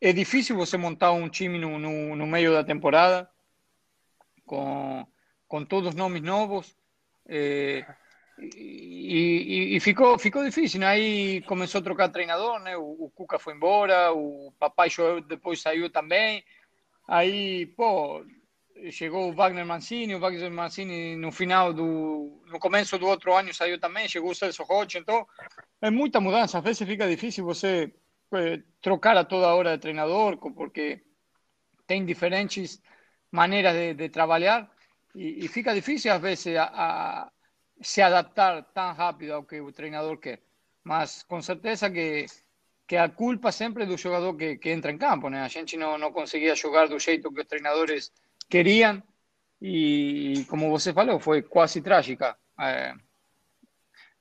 é 0.00 0.12
difícil 0.12 0.56
você 0.56 0.76
montar 0.76 1.12
um 1.12 1.28
time 1.28 1.58
no, 1.58 1.78
no, 1.78 2.16
no 2.16 2.26
meio 2.26 2.52
da 2.52 2.64
temporada 2.64 3.28
com, 4.46 5.06
com 5.46 5.64
todos 5.64 5.90
os 5.90 5.94
nomes 5.94 6.22
novos. 6.22 6.76
É, 7.28 7.84
e, 8.42 9.72
e, 9.74 9.76
e, 9.76 9.80
ficou, 9.80 10.18
ficou 10.18 10.44
difícil, 10.44 10.80
né? 10.80 10.86
Aí 10.86 11.42
começou 11.42 11.80
a 11.80 11.84
trocar 11.84 12.08
treinador, 12.08 12.58
né? 12.60 12.76
O, 12.76 13.04
o 13.04 13.10
Cuca 13.10 13.38
foi 13.38 13.54
embora, 13.54 14.12
o 14.12 14.52
Papai 14.58 14.88
depois 15.26 15.60
saiu 15.60 15.90
também. 15.90 16.44
Aí, 17.06 17.66
pô, 17.66 18.24
chegou 18.90 19.28
o 19.28 19.32
Wagner 19.32 19.66
Mancini, 19.66 20.14
o 20.14 20.20
Wagner 20.20 20.50
Mancini 20.50 21.16
no 21.16 21.30
final 21.30 21.72
do 21.72 22.40
no 22.46 22.58
começo 22.58 22.98
do 22.98 23.06
outro 23.06 23.34
ano 23.34 23.52
saiu 23.52 23.78
também, 23.78 24.08
chegou 24.08 24.30
o 24.30 24.34
Celso 24.34 24.62
Rocha, 24.62 24.98
então 24.98 25.26
é 25.82 25.90
muita 25.90 26.20
mudança, 26.20 26.58
às 26.58 26.64
vezes 26.64 26.86
fica 26.86 27.08
difícil 27.08 27.44
você 27.44 27.92
eh, 28.32 28.62
trocar 28.80 29.16
a 29.16 29.24
toda 29.24 29.54
hora 29.54 29.76
de 29.76 29.82
treinador, 29.82 30.36
porque 30.38 31.02
tem 31.86 32.04
diferentes 32.04 32.80
maneiras 33.30 33.74
de, 33.74 33.94
de 33.94 34.08
trabalhar 34.08 34.70
e, 35.14 35.44
e, 35.44 35.48
fica 35.48 35.74
difícil 35.74 36.12
às 36.12 36.20
vezes 36.20 36.56
a, 36.56 36.64
a, 36.64 37.30
se 37.80 38.02
adaptar 38.02 38.62
tão 38.74 38.92
rápido 38.92 39.32
ao 39.32 39.44
que 39.44 39.60
o 39.60 39.72
treinador 39.72 40.18
quer. 40.18 40.40
Mas 40.84 41.22
com 41.22 41.40
certeza 41.40 41.90
que 41.90 42.26
que 42.90 42.96
a 42.96 43.08
culpa 43.08 43.52
sempre 43.52 43.84
é 43.84 43.86
do 43.86 43.96
jogador 43.96 44.34
que, 44.34 44.56
que 44.56 44.68
entra 44.68 44.90
em 44.90 44.98
campo, 44.98 45.30
né? 45.30 45.42
A 45.42 45.46
gente 45.46 45.76
não, 45.76 45.96
não 45.96 46.10
conseguia 46.10 46.56
jogar 46.56 46.88
do 46.88 46.98
jeito 46.98 47.32
que 47.32 47.40
os 47.40 47.46
treinadores 47.46 48.10
queriam 48.48 49.00
e, 49.62 50.44
como 50.48 50.68
você 50.68 50.92
falou, 50.92 51.20
foi 51.20 51.40
quase 51.40 51.80
trágica. 51.80 52.36
É, 52.58 52.92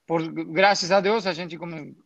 por, 0.05 0.21
graças 0.51 0.91
a 0.91 1.01
Deus 1.01 1.25
a 1.25 1.33
gente 1.33 1.57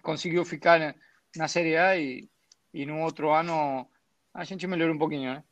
conseguiu 0.01 0.45
ficar 0.45 0.95
na 1.35 1.49
Série 1.49 1.75
A 1.75 1.97
e, 1.97 2.29
e 2.73 2.85
no 2.85 3.01
outro 3.01 3.29
ano 3.29 3.85
a 4.33 4.45
gente 4.45 4.65
melhorou 4.65 4.95
um 4.95 4.99
pouquinho, 4.99 5.33
né? 5.33 5.43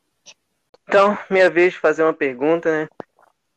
Então, 0.88 1.18
minha 1.30 1.50
vez 1.50 1.74
de 1.74 1.80
fazer 1.80 2.04
uma 2.04 2.14
pergunta, 2.14 2.72
né? 2.72 2.88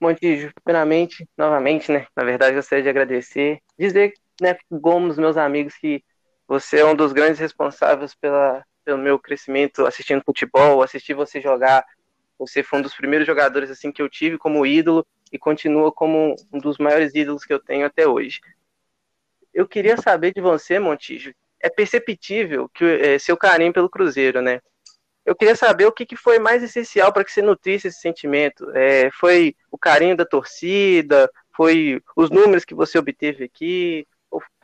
Montijo, 0.04 0.52
primeiramente, 0.62 1.26
novamente, 1.36 1.90
né? 1.90 2.06
Na 2.14 2.24
verdade, 2.24 2.54
gostaria 2.54 2.82
de 2.82 2.88
agradecer, 2.90 3.60
dizer, 3.78 4.12
né, 4.40 4.56
como 4.82 5.08
os 5.08 5.16
meus 5.16 5.36
amigos, 5.36 5.74
que 5.76 6.04
você 6.46 6.80
é 6.80 6.84
um 6.84 6.94
dos 6.94 7.12
grandes 7.12 7.38
responsáveis 7.38 8.14
pela, 8.14 8.62
pelo 8.84 8.98
meu 8.98 9.18
crescimento 9.18 9.86
assistindo 9.86 10.22
futebol, 10.22 10.82
assistir 10.82 11.14
você 11.14 11.40
jogar. 11.40 11.84
Você 12.38 12.62
foi 12.62 12.80
um 12.80 12.82
dos 12.82 12.94
primeiros 12.94 13.26
jogadores 13.26 13.70
assim 13.70 13.90
que 13.90 14.02
eu 14.02 14.08
tive 14.08 14.36
como 14.36 14.66
ídolo 14.66 15.06
e 15.32 15.38
continua 15.38 15.90
como 15.90 16.36
um 16.52 16.58
dos 16.58 16.76
maiores 16.76 17.14
ídolos 17.14 17.44
que 17.44 17.52
eu 17.54 17.58
tenho 17.58 17.86
até 17.86 18.06
hoje. 18.06 18.40
Eu 19.54 19.66
queria 19.66 19.96
saber 19.96 20.34
de 20.34 20.40
você, 20.40 20.78
Montijo, 20.78 21.32
é 21.60 21.70
perceptível 21.70 22.68
que 22.68 22.84
é, 22.84 23.18
seu 23.18 23.36
carinho 23.36 23.72
pelo 23.72 23.88
Cruzeiro, 23.88 24.42
né? 24.42 24.60
Eu 25.24 25.34
queria 25.34 25.56
saber 25.56 25.86
o 25.86 25.92
que, 25.92 26.04
que 26.04 26.16
foi 26.16 26.38
mais 26.38 26.62
essencial 26.62 27.12
para 27.12 27.24
que 27.24 27.32
você 27.32 27.40
nutrisse 27.40 27.88
esse 27.88 28.00
sentimento. 28.00 28.70
É, 28.74 29.10
foi 29.10 29.56
o 29.70 29.78
carinho 29.78 30.16
da 30.16 30.24
torcida? 30.24 31.30
Foi 31.56 32.02
os 32.16 32.30
números 32.30 32.64
que 32.64 32.74
você 32.74 32.98
obteve 32.98 33.44
aqui? 33.44 34.06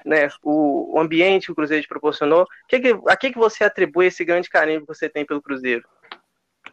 né, 0.05 0.29
o, 0.43 0.97
o, 0.97 1.01
ambiente 1.01 1.47
que 1.47 1.53
o 1.53 1.55
Cruzeiro 1.55 1.83
te 1.83 1.89
proporcionou. 1.89 2.47
Que 2.69 2.81
que, 2.81 2.99
a 3.07 3.17
que, 3.17 3.31
que 3.31 3.39
você 3.39 3.65
atribui 3.65 4.07
esse 4.07 4.25
grande 4.25 4.49
carinho 4.49 4.81
que 4.81 4.87
você 4.87 5.09
tem 5.09 5.25
pelo 5.25 5.43
Cruzeiro? 5.43 5.87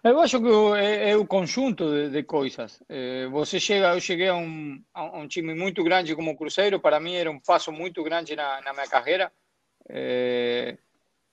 Eu 0.04 0.20
acho 0.20 0.42
que 0.42 0.48
é, 0.78 1.12
é 1.12 1.18
o 1.18 1.26
conjunto 1.26 1.90
de, 1.90 2.10
de 2.10 2.24
coisas. 2.24 2.82
É, 2.88 3.28
você 3.28 3.60
chega, 3.60 3.94
eu 3.94 4.00
cheguei 4.00 4.28
a 4.28 4.36
um, 4.36 4.82
a 4.94 5.18
um 5.18 5.28
time 5.28 5.54
muito 5.54 5.84
grande 5.84 6.16
como 6.16 6.32
o 6.32 6.38
Cruzeiro, 6.38 6.80
para 6.80 7.00
mim 7.00 7.16
era 7.16 7.32
um 7.32 7.40
passo 7.40 7.72
muito 7.72 8.04
grande 8.04 8.36
na, 8.36 8.62
na 8.62 8.74
minha 8.74 8.88
carreira. 8.88 9.32
É, 9.90 10.78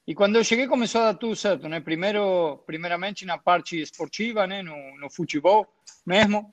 e 0.06 0.14
quando 0.14 0.36
eu 0.36 0.44
cheguei 0.44 0.66
começou 0.66 1.00
a 1.00 1.12
dar 1.12 1.18
tudo 1.18 1.34
certo, 1.34 1.66
né? 1.66 1.80
Primeiro, 1.80 2.58
primeiramente 2.66 3.24
na 3.24 3.38
parte 3.38 3.80
esportiva, 3.80 4.46
né? 4.46 4.62
No, 4.62 4.76
no 4.98 5.08
futebol 5.08 5.66
mesmo, 6.04 6.52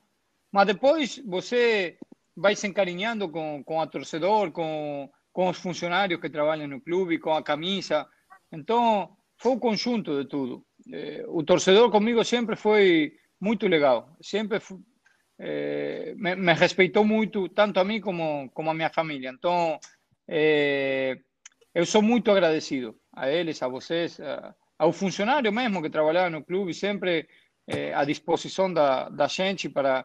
mas 0.50 0.66
depois 0.66 1.22
você 1.26 1.98
vai 2.34 2.56
se 2.56 2.66
encariñando 2.66 3.28
com, 3.28 3.62
com 3.62 3.80
a 3.80 3.86
torcedor, 3.86 4.50
com, 4.52 5.10
com 5.32 5.50
os 5.50 5.58
funcionários 5.58 6.18
que 6.18 6.30
trabalham 6.30 6.66
no 6.66 6.80
clube, 6.80 7.18
com 7.18 7.34
a 7.34 7.42
camisa. 7.42 8.06
Então, 8.50 9.14
foi 9.36 9.52
o 9.52 9.60
conjunto 9.60 10.22
de 10.22 10.28
tudo. 10.28 10.64
Eh, 10.90 11.22
o 11.28 11.42
torcedor 11.42 11.90
comigo 11.90 12.24
sempre 12.24 12.56
foi 12.56 13.12
muito 13.38 13.68
legal. 13.68 14.16
Sempre 14.22 14.60
foi, 14.60 14.78
eh, 15.38 16.14
me, 16.16 16.36
me, 16.36 16.54
respeitou 16.54 17.04
muito, 17.04 17.50
tanto 17.50 17.78
a 17.80 17.84
mim 17.84 18.00
como, 18.00 18.50
como 18.54 18.70
a 18.70 18.74
minha 18.74 18.88
família. 18.88 19.30
Então, 19.30 19.78
eh, 20.26 21.18
eu 21.74 21.84
sou 21.84 22.00
muito 22.00 22.30
agradecido 22.30 22.96
a 23.12 23.30
eles, 23.30 23.62
a 23.62 23.68
vocês, 23.68 24.18
a, 24.20 24.54
ao 24.78 24.92
funcionário 24.92 25.52
mesmo 25.52 25.82
que 25.82 25.90
trabalhava 25.90 26.30
no 26.30 26.44
clube, 26.44 26.74
sempre 26.74 27.28
eh, 27.66 27.92
à 27.94 28.04
disposição 28.04 28.72
da, 28.72 29.08
da 29.08 29.26
gente 29.26 29.68
para 29.68 30.04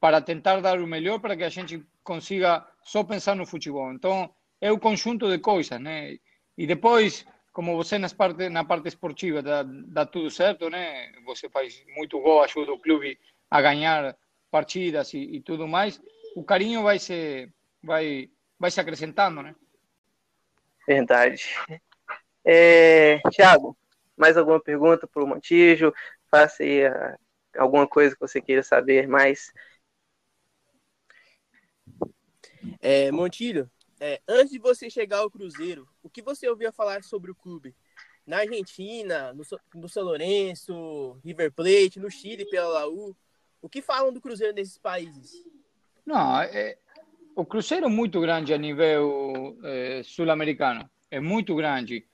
para 0.00 0.22
tentar 0.22 0.60
dar 0.60 0.80
o 0.80 0.86
melhor 0.86 1.20
para 1.20 1.36
que 1.36 1.44
a 1.44 1.50
gente 1.50 1.84
consiga 2.02 2.66
só 2.82 3.04
pensar 3.04 3.36
no 3.36 3.44
futebol. 3.44 3.92
Então, 3.92 4.34
é 4.58 4.72
o 4.72 4.78
conjunto 4.78 5.28
de 5.28 5.38
coisas, 5.38 5.78
né? 5.78 6.16
E 6.56 6.66
depois, 6.66 7.26
como 7.52 7.76
você 7.76 7.98
nas 7.98 8.14
parte, 8.14 8.48
na 8.48 8.64
parte 8.64 8.88
esportiva 8.88 9.42
dá, 9.42 9.62
dá 9.62 10.06
tudo 10.06 10.30
certo, 10.30 10.70
né? 10.70 11.12
Você 11.26 11.50
faz 11.50 11.84
muito 11.94 12.18
gol, 12.18 12.42
ajuda 12.42 12.72
o 12.72 12.78
clube 12.78 13.18
a 13.50 13.60
ganhar 13.60 14.16
partidas 14.50 15.12
e, 15.12 15.18
e 15.18 15.40
tudo 15.40 15.68
mais, 15.68 16.00
o 16.34 16.42
carinho 16.42 16.82
vai 16.82 16.98
se, 16.98 17.52
vai, 17.82 18.30
vai 18.58 18.70
se 18.70 18.80
acrescentando, 18.80 19.42
né? 19.42 19.54
Verdade. 20.86 21.54
É, 22.44 23.20
Thiago, 23.30 23.76
mais 24.16 24.36
alguma 24.36 24.60
pergunta 24.60 25.06
para 25.06 25.22
o 25.22 25.26
Montijo? 25.26 25.92
Faça 26.30 26.62
aí 26.62 26.86
a, 26.86 27.18
alguma 27.58 27.86
coisa 27.86 28.14
que 28.14 28.20
você 28.20 28.40
queira 28.40 28.62
saber 28.62 29.06
mais 29.06 29.52
É, 32.80 33.10
Montilho, 33.10 33.70
é, 34.00 34.20
antes 34.28 34.52
de 34.52 34.58
você 34.58 34.88
chegar 34.88 35.18
ao 35.18 35.30
Cruzeiro, 35.30 35.88
o 36.02 36.08
que 36.08 36.22
você 36.22 36.48
ouvia 36.48 36.72
falar 36.72 37.02
sobre 37.02 37.30
o 37.30 37.34
clube? 37.34 37.74
Na 38.26 38.38
Argentina, 38.38 39.32
no, 39.32 39.42
no 39.74 39.88
São 39.88 40.04
Lourenço, 40.04 41.18
River 41.24 41.52
Plate, 41.52 41.98
no 41.98 42.10
Chile, 42.10 42.48
pela 42.48 42.68
Laú. 42.68 43.16
O 43.60 43.68
que 43.68 43.82
falam 43.82 44.12
do 44.12 44.20
Cruzeiro 44.20 44.54
nesses 44.54 44.78
países? 44.78 45.32
Não, 46.06 46.40
é, 46.40 46.78
o 47.34 47.44
Cruzeiro 47.44 47.86
é 47.86 47.88
muito 47.88 48.20
grande 48.20 48.54
a 48.54 48.58
nível 48.58 49.58
é, 49.62 50.02
sul-americano. 50.02 50.88
É 51.10 51.18
muito 51.20 51.54
grande. 51.54 52.06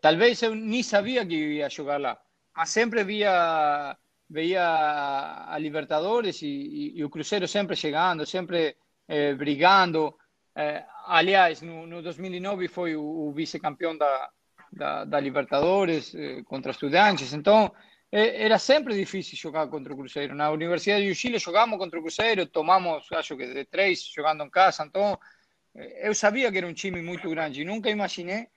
Talvez 0.00 0.42
eu 0.42 0.54
nem 0.54 0.82
sabia 0.82 1.26
que 1.26 1.34
ia 1.34 1.68
jogar 1.68 2.00
lá, 2.00 2.18
mas 2.56 2.70
sempre 2.70 3.04
via, 3.04 3.96
via 4.28 4.64
a 5.46 5.58
Libertadores 5.58 6.40
e, 6.42 6.46
e, 6.46 6.98
e 6.98 7.04
o 7.04 7.10
Cruzeiro 7.10 7.46
sempre 7.46 7.76
chegando, 7.76 8.24
sempre 8.24 8.76
eh, 9.06 9.34
brigando. 9.34 10.16
Eh, 10.56 10.84
aliás, 11.06 11.60
no, 11.60 11.86
no 11.86 12.02
2009 12.02 12.68
foi 12.68 12.96
o, 12.96 13.02
o 13.02 13.32
vice-campeão 13.32 13.96
da, 13.96 14.30
da, 14.72 15.04
da, 15.04 15.20
Libertadores 15.20 16.14
eh, 16.14 16.42
contra 16.44 16.72
Estudiantes. 16.72 17.34
Então, 17.34 17.70
era 18.12 18.58
sempre 18.58 18.94
difícil 18.94 19.36
jogar 19.36 19.68
contra 19.68 19.92
o 19.92 19.96
Cruzeiro. 19.96 20.34
Na 20.34 20.50
Universidade 20.50 21.06
do 21.08 21.14
Chile 21.14 21.38
jogamos 21.38 21.78
contra 21.78 21.98
o 21.98 22.02
Cruzeiro, 22.02 22.46
tomamos, 22.46 23.06
acho 23.12 23.36
que 23.36 23.46
de 23.46 23.64
três, 23.66 24.02
jogando 24.14 24.42
em 24.44 24.50
casa. 24.50 24.84
Então, 24.84 25.16
eu 25.74 26.14
sabia 26.14 26.50
que 26.50 26.58
era 26.58 26.66
um 26.66 26.74
time 26.74 27.00
muito 27.02 27.28
grande. 27.30 27.64
Nunca 27.64 27.88
imaginei 27.88 28.48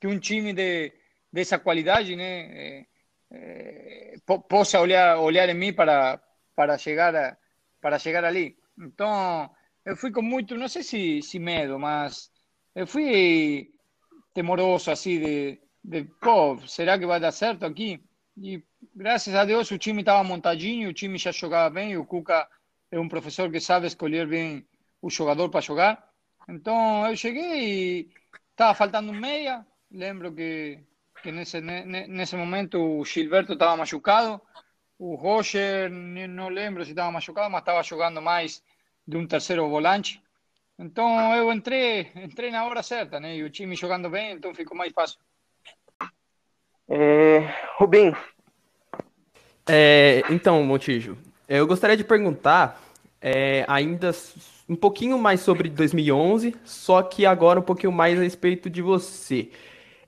que 0.00 0.06
um 0.06 0.18
time 0.18 0.52
de, 0.52 0.92
dessa 1.32 1.58
qualidade 1.58 2.16
né, 2.16 2.86
é, 3.30 4.14
possa 4.48 4.80
olhar, 4.80 5.18
olhar 5.18 5.48
em 5.48 5.54
mim 5.54 5.72
para, 5.72 6.20
para, 6.54 6.78
chegar, 6.78 7.14
a, 7.14 7.36
para 7.80 7.98
chegar 7.98 8.24
ali. 8.24 8.56
Então, 8.78 9.50
eu 9.84 9.96
fui 9.96 10.10
com 10.10 10.22
muito, 10.22 10.56
não 10.56 10.68
sei 10.68 10.82
se, 10.82 11.22
se 11.22 11.38
medo, 11.38 11.78
mas 11.78 12.30
eu 12.74 12.86
fui 12.86 13.70
temoroso 14.34 14.90
assim 14.90 15.18
de, 15.18 15.60
de, 15.82 16.04
pô, 16.20 16.58
será 16.66 16.98
que 16.98 17.06
vai 17.06 17.18
dar 17.18 17.32
certo 17.32 17.64
aqui? 17.64 18.02
E 18.36 18.62
graças 18.94 19.34
a 19.34 19.44
Deus 19.44 19.70
o 19.70 19.78
time 19.78 20.02
estava 20.02 20.22
montadinho, 20.22 20.90
o 20.90 20.92
time 20.92 21.16
já 21.16 21.32
jogava 21.32 21.70
bem, 21.70 21.96
o 21.96 22.04
Cuca 22.04 22.46
é 22.90 23.00
um 23.00 23.08
professor 23.08 23.50
que 23.50 23.60
sabe 23.60 23.86
escolher 23.86 24.26
bem 24.26 24.66
o 25.00 25.08
jogador 25.08 25.48
para 25.48 25.60
jogar. 25.60 26.06
Então 26.48 27.06
eu 27.08 27.16
cheguei 27.16 28.00
e 28.00 28.10
estava 28.50 28.74
faltando 28.74 29.12
meia, 29.12 29.66
lembro 29.90 30.32
que, 30.32 30.78
que 31.22 31.32
nesse, 31.32 31.60
nesse 31.60 32.36
momento 32.36 32.80
o 32.80 33.04
Gilberto 33.04 33.52
estava 33.52 33.76
machucado, 33.76 34.40
o 34.98 35.14
Roger, 35.14 35.90
não 35.90 36.48
lembro 36.48 36.84
se 36.84 36.90
estava 36.90 37.10
machucado, 37.10 37.50
mas 37.50 37.60
estava 37.60 37.82
jogando 37.82 38.22
mais 38.22 38.62
de 39.06 39.16
um 39.16 39.26
terceiro 39.26 39.68
volante. 39.68 40.22
Então 40.78 41.34
eu 41.34 41.52
entrei, 41.52 42.10
entrei 42.16 42.50
na 42.50 42.64
hora 42.64 42.82
certa, 42.82 43.18
né? 43.18 43.36
E 43.36 43.42
o 43.42 43.50
time 43.50 43.74
jogando 43.76 44.10
bem, 44.10 44.32
então 44.32 44.54
ficou 44.54 44.76
mais 44.76 44.92
fácil. 44.92 45.18
É, 46.88 47.38
Rubim. 47.76 48.14
É, 49.68 50.22
então, 50.30 50.62
Montijo, 50.62 51.18
eu 51.48 51.66
gostaria 51.66 51.96
de 51.96 52.04
perguntar 52.04 52.80
é, 53.20 53.64
ainda 53.66 54.12
um 54.68 54.76
pouquinho 54.76 55.18
mais 55.18 55.40
sobre 55.40 55.68
2011, 55.68 56.54
só 56.64 57.02
que 57.02 57.26
agora 57.26 57.60
um 57.60 57.62
pouquinho 57.62 57.92
mais 57.92 58.18
a 58.18 58.22
respeito 58.22 58.70
de 58.70 58.82
você. 58.82 59.50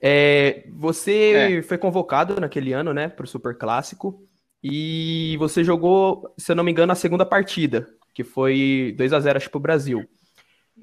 É, 0.00 0.64
você 0.70 1.58
é. 1.58 1.62
foi 1.62 1.78
convocado 1.78 2.40
naquele 2.40 2.72
ano, 2.72 2.92
né, 2.94 3.08
para 3.08 3.24
o 3.24 3.28
Super 3.28 3.56
Clássico, 3.56 4.22
e 4.62 5.36
você 5.38 5.62
jogou, 5.62 6.32
se 6.36 6.52
eu 6.52 6.56
não 6.56 6.64
me 6.64 6.70
engano, 6.70 6.92
a 6.92 6.96
segunda 6.96 7.24
partida 7.24 7.88
que 8.18 8.24
foi 8.24 8.96
2 8.98 9.12
a 9.12 9.20
0 9.20 9.36
acho 9.36 9.48
para 9.48 9.58
o 9.58 9.60
Brasil. 9.60 10.04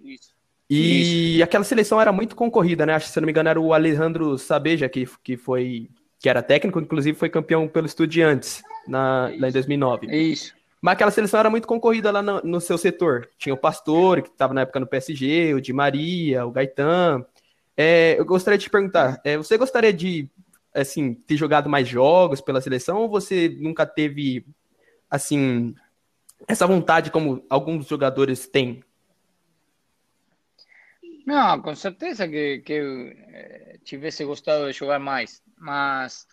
Isso. 0.02 0.34
E 0.70 1.34
Isso. 1.36 1.44
aquela 1.44 1.66
seleção 1.66 2.00
era 2.00 2.14
muito 2.14 2.34
concorrida, 2.34 2.86
né? 2.86 2.94
Acho 2.94 3.08
que 3.08 3.12
se 3.12 3.20
não 3.20 3.26
me 3.26 3.32
engano 3.34 3.50
era 3.50 3.60
o 3.60 3.74
Alejandro 3.74 4.38
Sabeja 4.38 4.88
que, 4.88 5.06
que 5.22 5.36
foi 5.36 5.90
que 6.18 6.30
era 6.30 6.42
técnico, 6.42 6.80
inclusive 6.80 7.18
foi 7.18 7.30
campeão 7.30 7.68
pelo 7.68 7.88
Estudiantes 7.88 8.64
na, 8.88 9.30
lá 9.38 9.50
em 9.50 9.52
2009. 9.52 10.08
Isso. 10.08 10.56
Mas 10.82 10.94
aquela 10.94 11.12
seleção 11.12 11.38
era 11.42 11.50
muito 11.50 11.68
concorrida 11.68 12.10
lá 12.10 12.22
no, 12.22 12.42
no 12.42 12.62
seu 12.62 12.78
setor. 12.78 13.30
Tinha 13.38 13.54
o 13.54 13.58
Pastor, 13.58 14.22
que 14.22 14.30
estava 14.30 14.54
na 14.54 14.62
época 14.62 14.80
no 14.80 14.88
PSG, 14.88 15.54
o 15.54 15.60
Di 15.60 15.74
Maria, 15.74 16.46
o 16.46 16.52
Gaetan. 16.52 17.26
É, 17.78 18.20
eu 18.20 18.26
gostaria 18.26 18.58
de 18.58 18.66
te 18.66 18.70
perguntar, 18.70 19.20
é, 19.24 19.38
você 19.38 19.58
gostaria 19.58 19.92
de 19.92 20.30
assim 20.74 21.14
ter 21.14 21.38
jogado 21.38 21.70
mais 21.70 21.88
jogos 21.88 22.42
pela 22.42 22.62
seleção 22.62 22.98
ou 22.98 23.10
você 23.10 23.50
nunca 23.60 23.86
teve 23.86 24.46
assim 25.10 25.74
essa 26.48 26.68
vontade 26.68 27.12
como 27.12 27.46
alguns 27.50 27.88
jogadores 27.88 28.48
têm? 28.48 28.84
Não, 31.26 31.60
com 31.62 31.74
certeza 31.74 32.28
que, 32.28 32.60
que 32.60 33.18
tivesse 33.84 34.24
gostado 34.24 34.68
de 34.68 34.74
jogar 34.74 35.00
mais. 35.00 35.42
Mas, 35.58 36.28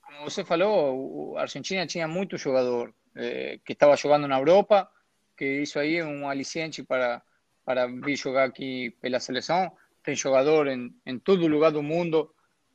como 0.00 0.24
você 0.24 0.44
falou, 0.44 1.36
a 1.36 1.42
Argentina 1.42 1.86
tinha 1.86 2.08
muito 2.08 2.38
jogador 2.38 2.94
eh, 3.14 3.58
que 3.64 3.74
estava 3.74 3.96
jogando 3.96 4.26
na 4.26 4.38
Europa, 4.38 4.88
que 5.36 5.44
isso 5.62 5.78
aí 5.78 5.96
é 5.96 6.04
um 6.04 6.28
aliciente 6.28 6.82
para, 6.82 7.20
para 7.64 7.86
vir 7.86 8.16
jogar 8.16 8.44
aqui 8.44 8.90
pela 9.02 9.20
seleção. 9.20 9.70
Tem 10.02 10.14
jogador 10.14 10.66
em, 10.68 10.90
em 11.04 11.18
todo 11.18 11.46
lugar 11.46 11.72
do 11.72 11.82
mundo 11.82 12.30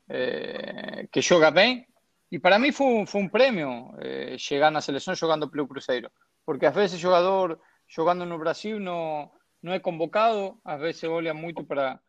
eh, 0.09 1.07
que 1.11 1.21
joga 1.21 1.51
bem. 1.51 1.85
E 2.31 2.39
para 2.39 2.59
mim 2.59 2.71
foi, 2.71 3.05
foi 3.05 3.21
um 3.21 3.29
prêmio 3.29 3.93
eh, 3.99 4.35
chegar 4.37 4.71
na 4.71 4.81
seleção 4.81 5.15
jogando 5.15 5.49
pelo 5.49 5.67
Cruzeiro. 5.67 6.11
Porque 6.45 6.65
às 6.65 6.75
vezes 6.75 6.99
jogador 6.99 7.59
jogando 7.87 8.25
no 8.25 8.37
Brasil 8.37 8.79
não, 8.79 9.31
não 9.61 9.73
é 9.73 9.79
convocado, 9.79 10.59
às 10.65 10.79
vezes 10.79 11.03
olha 11.03 11.33
muito 11.33 11.63
para, 11.63 11.99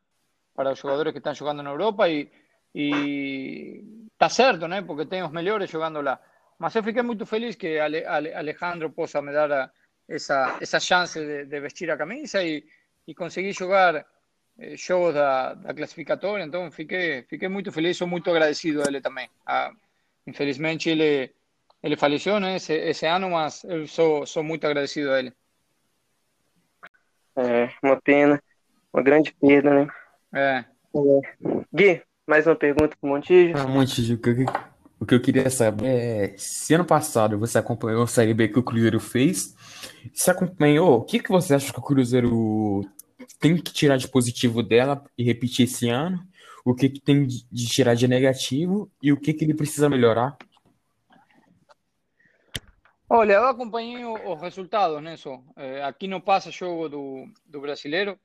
para 0.54 0.72
os 0.72 0.78
jogadores 0.78 1.12
que 1.12 1.18
estão 1.18 1.34
jogando 1.34 1.62
na 1.62 1.70
Europa 1.70 2.08
e, 2.08 2.30
e 2.74 4.08
tá 4.18 4.28
certo, 4.28 4.66
né? 4.66 4.82
Porque 4.82 5.06
tem 5.06 5.22
os 5.22 5.30
melhores 5.30 5.70
jogando 5.70 6.00
lá. 6.00 6.20
Mas 6.58 6.74
eu 6.74 6.82
fiquei 6.82 7.02
muito 7.02 7.26
feliz 7.26 7.56
que 7.56 7.78
Ale, 7.78 8.04
Ale, 8.04 8.32
Alejandro 8.32 8.90
possa 8.90 9.20
me 9.20 9.32
dar 9.32 9.50
a, 9.52 9.70
essa, 10.08 10.58
essa 10.60 10.80
chance 10.80 11.18
de, 11.18 11.44
de, 11.46 11.60
vestir 11.60 11.90
a 11.90 11.96
camisa 11.96 12.42
e, 12.42 12.64
e 13.06 13.14
conseguir 13.14 13.52
jogar 13.52 14.04
jogos 14.76 15.14
da, 15.14 15.54
da 15.54 15.74
classificatória. 15.74 16.44
Então 16.44 16.70
fiquei, 16.70 17.22
fiquei 17.22 17.48
muito 17.48 17.72
feliz, 17.72 17.96
sou 17.96 18.06
muito 18.06 18.30
agradecido 18.30 18.82
a 18.82 18.86
ele 18.86 19.00
também. 19.00 19.28
Ah, 19.46 19.72
infelizmente 20.26 20.88
ele, 20.88 21.32
ele 21.82 21.96
faleceu 21.96 22.38
né, 22.40 22.56
esse, 22.56 22.72
esse 22.72 23.06
ano, 23.06 23.30
mas 23.30 23.64
eu 23.64 23.86
sou, 23.86 24.26
sou 24.26 24.42
muito 24.42 24.64
agradecido 24.66 25.10
a 25.10 25.18
ele. 25.18 25.32
É, 27.36 27.68
uma 27.82 28.00
pena, 28.00 28.40
uma 28.92 29.02
grande 29.02 29.34
perda, 29.34 29.70
né? 29.70 29.88
É. 30.32 30.64
é. 30.94 31.64
Gui, 31.74 32.02
mais 32.26 32.46
uma 32.46 32.54
pergunta 32.54 32.96
para 32.96 33.06
o 33.06 33.10
Montijo. 33.10 33.56
Ah, 33.56 33.66
Montijo, 33.66 34.20
o 35.00 35.06
que 35.06 35.14
eu 35.14 35.20
queria 35.20 35.50
saber 35.50 35.86
é 35.86 36.34
se 36.38 36.72
ano 36.74 36.84
passado 36.84 37.38
você 37.38 37.58
acompanhou 37.58 38.04
a 38.04 38.06
Série 38.06 38.32
B 38.32 38.48
que 38.48 38.58
o 38.58 38.62
Cruzeiro 38.62 39.00
fez. 39.00 39.54
Se 40.12 40.30
acompanhou, 40.30 40.98
o 40.98 41.04
que, 41.04 41.18
que 41.18 41.28
você 41.28 41.54
acha 41.54 41.72
que 41.72 41.78
o 41.78 41.82
Cruzeiro 41.82 42.82
tem 43.38 43.56
que 43.56 43.72
tirar 43.72 43.96
de 43.96 44.08
positivo 44.08 44.62
dela 44.62 45.04
e 45.16 45.24
repetir 45.24 45.64
esse 45.64 45.88
ano? 45.88 46.26
O 46.64 46.74
que, 46.74 46.88
que 46.88 47.00
tem 47.00 47.26
de 47.26 47.66
tirar 47.68 47.94
de 47.94 48.08
negativo 48.08 48.90
e 49.02 49.12
o 49.12 49.20
que, 49.20 49.34
que 49.34 49.44
ele 49.44 49.54
precisa 49.54 49.88
melhorar? 49.88 50.36
Olha, 53.08 53.34
eu 53.34 53.46
acompanhei 53.46 54.04
os 54.04 54.40
resultados? 54.40 55.20
Só. 55.20 55.42
É, 55.56 55.82
aqui 55.82 56.08
não 56.08 56.20
passa 56.20 56.50
jogo 56.50 56.88
do, 56.88 57.26
do 57.44 57.60
brasileiro. 57.60 58.18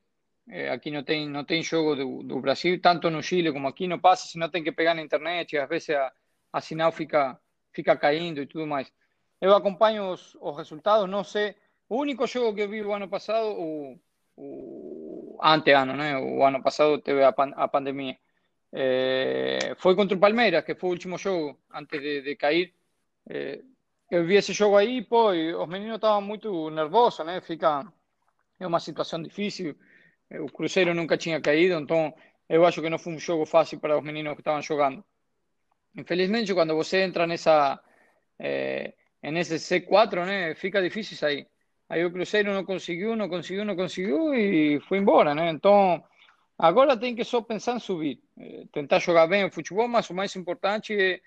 É, 0.49 0.69
aqui 0.69 0.89
não 0.89 1.03
tem, 1.03 1.29
não 1.29 1.43
tem 1.45 1.61
jogo 1.61 1.95
do, 1.95 2.23
do 2.23 2.39
Brasil, 2.39 2.81
tanto 2.81 3.09
no 3.11 3.21
Chile 3.21 3.53
como 3.53 3.67
aqui 3.67 3.87
não 3.87 3.99
passa, 3.99 4.27
senão 4.27 4.49
tem 4.49 4.63
que 4.63 4.71
pegar 4.71 4.95
na 4.95 5.01
internet 5.01 5.53
e 5.53 5.59
às 5.59 5.69
vezes 5.69 5.91
a, 5.91 6.11
a 6.51 6.59
sinal 6.59 6.91
fica, 6.91 7.39
fica 7.71 7.95
caindo 7.95 8.41
e 8.41 8.47
tudo 8.47 8.65
mais. 8.65 8.91
Eu 9.39 9.53
acompanho 9.53 10.11
os, 10.11 10.35
os 10.41 10.57
resultados, 10.57 11.07
não 11.07 11.23
sei. 11.23 11.55
O 11.87 11.97
único 11.97 12.25
jogo 12.25 12.55
que 12.55 12.61
eu 12.61 12.69
vi 12.69 12.81
o 12.81 12.93
ano 12.93 13.07
passado, 13.07 13.47
o, 13.47 13.99
o 14.35 14.88
anteano, 15.41 15.95
né? 15.95 16.17
O 16.17 16.43
ano 16.43 16.61
passado 16.61 16.99
teve 16.99 17.23
a, 17.23 17.31
pan, 17.31 17.51
a 17.55 17.67
pandemia. 17.67 18.17
É, 18.71 19.75
foi 19.77 19.95
contra 19.95 20.15
o 20.15 20.19
Palmeiras, 20.19 20.63
que 20.63 20.75
foi 20.75 20.89
o 20.89 20.93
último 20.93 21.17
jogo 21.17 21.59
antes 21.73 21.99
de, 22.01 22.21
de 22.21 22.35
cair. 22.35 22.73
É, 23.29 23.61
eu 24.11 24.25
vi 24.25 24.35
esse 24.35 24.53
jogo 24.53 24.77
aí, 24.77 25.03
pô, 25.03 25.33
e 25.33 25.53
os 25.53 25.67
meninos 25.67 25.95
estavam 25.95 26.21
muito 26.21 26.69
nervosos, 26.71 27.25
né? 27.25 27.41
Fica 27.41 27.91
é 28.59 28.67
uma 28.67 28.79
situação 28.79 29.21
difícil. 29.21 29.75
O 30.31 30.47
Cruzeiro 30.51 30.93
nunca 30.93 31.17
tinha 31.17 31.41
caído, 31.41 31.75
então 31.79 32.13
eu 32.47 32.65
acho 32.65 32.81
que 32.81 32.89
não 32.89 32.99
foi 32.99 33.13
um 33.13 33.19
jogo 33.19 33.45
fácil 33.45 33.79
para 33.79 33.97
os 33.97 34.03
meninos 34.03 34.33
que 34.33 34.41
estavam 34.41 34.61
jogando. 34.61 35.03
Infelizmente, 35.95 36.53
quando 36.53 36.75
você 36.75 37.01
entra 37.03 37.25
nessa 37.25 37.79
é, 38.39 38.93
nesse 39.23 39.55
C4, 39.55 40.25
né, 40.25 40.55
fica 40.55 40.81
difícil 40.81 41.17
sair. 41.17 41.47
Aí 41.89 42.05
o 42.05 42.11
Cruzeiro 42.11 42.53
não 42.53 42.63
conseguiu, 42.63 43.15
não 43.15 43.27
conseguiu, 43.27 43.65
não 43.65 43.75
conseguiu 43.75 44.33
e 44.33 44.79
foi 44.81 44.99
embora, 44.99 45.33
né? 45.33 45.49
Então, 45.49 46.03
agora 46.57 46.95
tem 46.95 47.15
que 47.15 47.23
só 47.23 47.41
pensar 47.41 47.75
em 47.75 47.79
subir, 47.79 48.21
tentar 48.71 48.99
jogar 48.99 49.25
bem 49.27 49.43
o 49.43 49.51
futebol, 49.51 49.87
mas 49.87 50.09
o 50.09 50.13
mais 50.13 50.35
importante 50.35 50.93
é, 50.93 51.19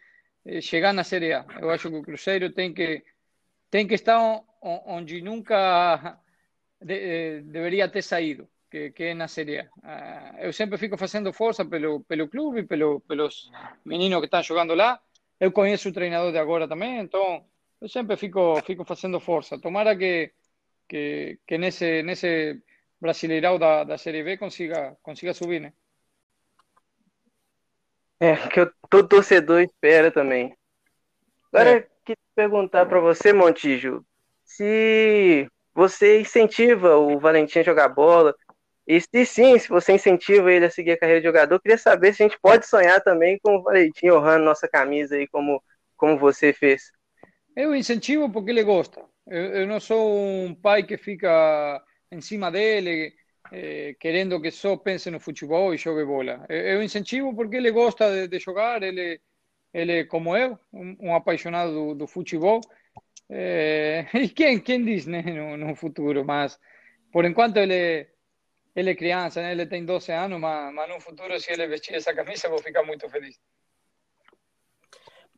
é 0.46 0.60
chegar 0.60 0.92
na 0.92 1.02
Série 1.02 1.32
A. 1.32 1.44
Eu 1.60 1.70
acho 1.70 1.90
que 1.90 1.96
o 1.96 2.02
Cruzeiro 2.02 2.52
tem 2.52 2.72
que 2.72 3.02
tem 3.70 3.86
que 3.88 3.94
estar 3.94 4.18
onde 4.60 5.22
nunca 5.22 6.18
de, 6.80 7.40
deveria 7.42 7.88
ter 7.88 8.02
saído 8.02 8.46
que, 8.70 8.90
que 8.92 9.04
é 9.04 9.14
na 9.14 9.28
Série 9.28 9.60
A. 9.60 10.34
Eu 10.38 10.52
sempre 10.52 10.78
fico 10.78 10.96
fazendo 10.96 11.32
força 11.32 11.64
pelo, 11.64 12.00
pelo 12.04 12.28
clube, 12.28 12.62
pelo, 12.64 13.00
pelos 13.00 13.50
meninos 13.84 14.20
que 14.20 14.26
estão 14.26 14.42
jogando 14.42 14.74
lá. 14.74 15.00
Eu 15.40 15.50
conheço 15.50 15.88
o 15.88 15.92
treinador 15.92 16.30
de 16.32 16.38
agora 16.38 16.68
também, 16.68 17.00
então 17.00 17.44
eu 17.80 17.88
sempre 17.88 18.16
fico, 18.16 18.62
fico 18.62 18.84
fazendo 18.84 19.18
força. 19.18 19.58
Tomara 19.58 19.96
que, 19.96 20.30
que, 20.92 21.38
que 21.46 21.56
nesse, 21.56 22.02
nesse 22.02 22.62
Brasileirão 23.00 23.58
da, 23.58 23.82
da 23.82 23.96
Série 23.96 24.22
B 24.22 24.36
consiga, 24.36 24.94
consiga 25.02 25.32
subir, 25.32 25.58
né? 25.58 25.72
É, 28.20 28.36
que 28.48 28.60
eu, 28.60 28.70
todo 28.90 29.08
torcedor 29.08 29.62
espera 29.62 30.10
também. 30.10 30.54
Agora, 31.50 31.78
é. 31.78 31.88
queria 32.04 32.22
perguntar 32.34 32.84
para 32.84 33.00
você, 33.00 33.32
Montijo, 33.32 34.04
se 34.44 35.48
você 35.74 36.20
incentiva 36.20 36.98
o 36.98 37.18
Valentim 37.18 37.60
a 37.60 37.62
jogar 37.62 37.88
bola, 37.88 38.34
e 38.86 39.00
se 39.00 39.24
sim, 39.24 39.58
se 39.58 39.70
você 39.70 39.94
incentiva 39.94 40.52
ele 40.52 40.66
a 40.66 40.70
seguir 40.70 40.92
a 40.92 40.98
carreira 40.98 41.22
de 41.22 41.26
jogador, 41.26 41.58
queria 41.58 41.78
saber 41.78 42.12
se 42.12 42.22
a 42.22 42.28
gente 42.28 42.38
pode 42.38 42.66
sonhar 42.66 43.00
também 43.00 43.38
com 43.42 43.56
o 43.56 43.62
Valentim 43.62 44.10
honrando 44.10 44.44
nossa 44.44 44.68
camisa 44.68 45.16
aí, 45.16 45.26
como, 45.26 45.62
como 45.96 46.18
você 46.18 46.52
fez. 46.52 46.92
Eu 47.56 47.74
incentivo 47.74 48.30
porque 48.30 48.50
ele 48.50 48.62
gosta. 48.62 49.02
Eu, 49.26 49.66
não 49.66 49.80
sou 49.80 50.44
um 50.46 50.54
pai 50.54 50.82
que 50.82 50.96
fica 50.96 51.82
em 52.10 52.20
cima 52.20 52.50
dele, 52.50 53.14
eh, 53.52 53.94
querendo 53.98 54.40
que 54.40 54.50
só 54.50 54.76
pense 54.76 55.10
no 55.10 55.20
futebol 55.20 55.74
e 55.74 55.78
jogue 55.78 56.04
bola. 56.04 56.44
Eu, 56.48 56.58
eu 56.58 56.82
incentivo 56.82 57.34
porque 57.34 57.56
ele 57.56 57.70
gosta 57.70 58.10
de, 58.10 58.28
de, 58.28 58.38
jogar, 58.38 58.82
ele, 58.82 59.20
ele 59.72 60.04
como 60.06 60.36
eu, 60.36 60.58
um, 60.72 60.96
um 61.00 61.14
apaixonado 61.14 61.72
do, 61.72 61.94
do 61.94 62.06
futebol. 62.06 62.60
Eh, 63.30 64.06
e 64.14 64.28
quem, 64.28 64.60
quem 64.60 64.84
diz 64.84 65.06
né, 65.06 65.22
no, 65.22 65.56
no 65.56 65.74
futuro, 65.76 66.24
mas 66.24 66.58
por 67.12 67.24
enquanto 67.24 67.56
ele 67.58 68.08
ele 68.74 68.90
é 68.90 68.94
criança, 68.94 69.42
né? 69.42 69.52
ele 69.52 69.66
tem 69.66 69.84
12 69.84 70.10
anos, 70.12 70.40
mas, 70.40 70.72
mas 70.74 70.88
no 70.88 71.00
futuro, 71.00 71.38
se 71.38 71.52
ele 71.52 71.66
vestir 71.66 71.94
essa 71.94 72.14
camisa, 72.14 72.48
vou 72.48 72.58
ficar 72.58 72.82
muito 72.82 73.08
feliz. 73.08 73.38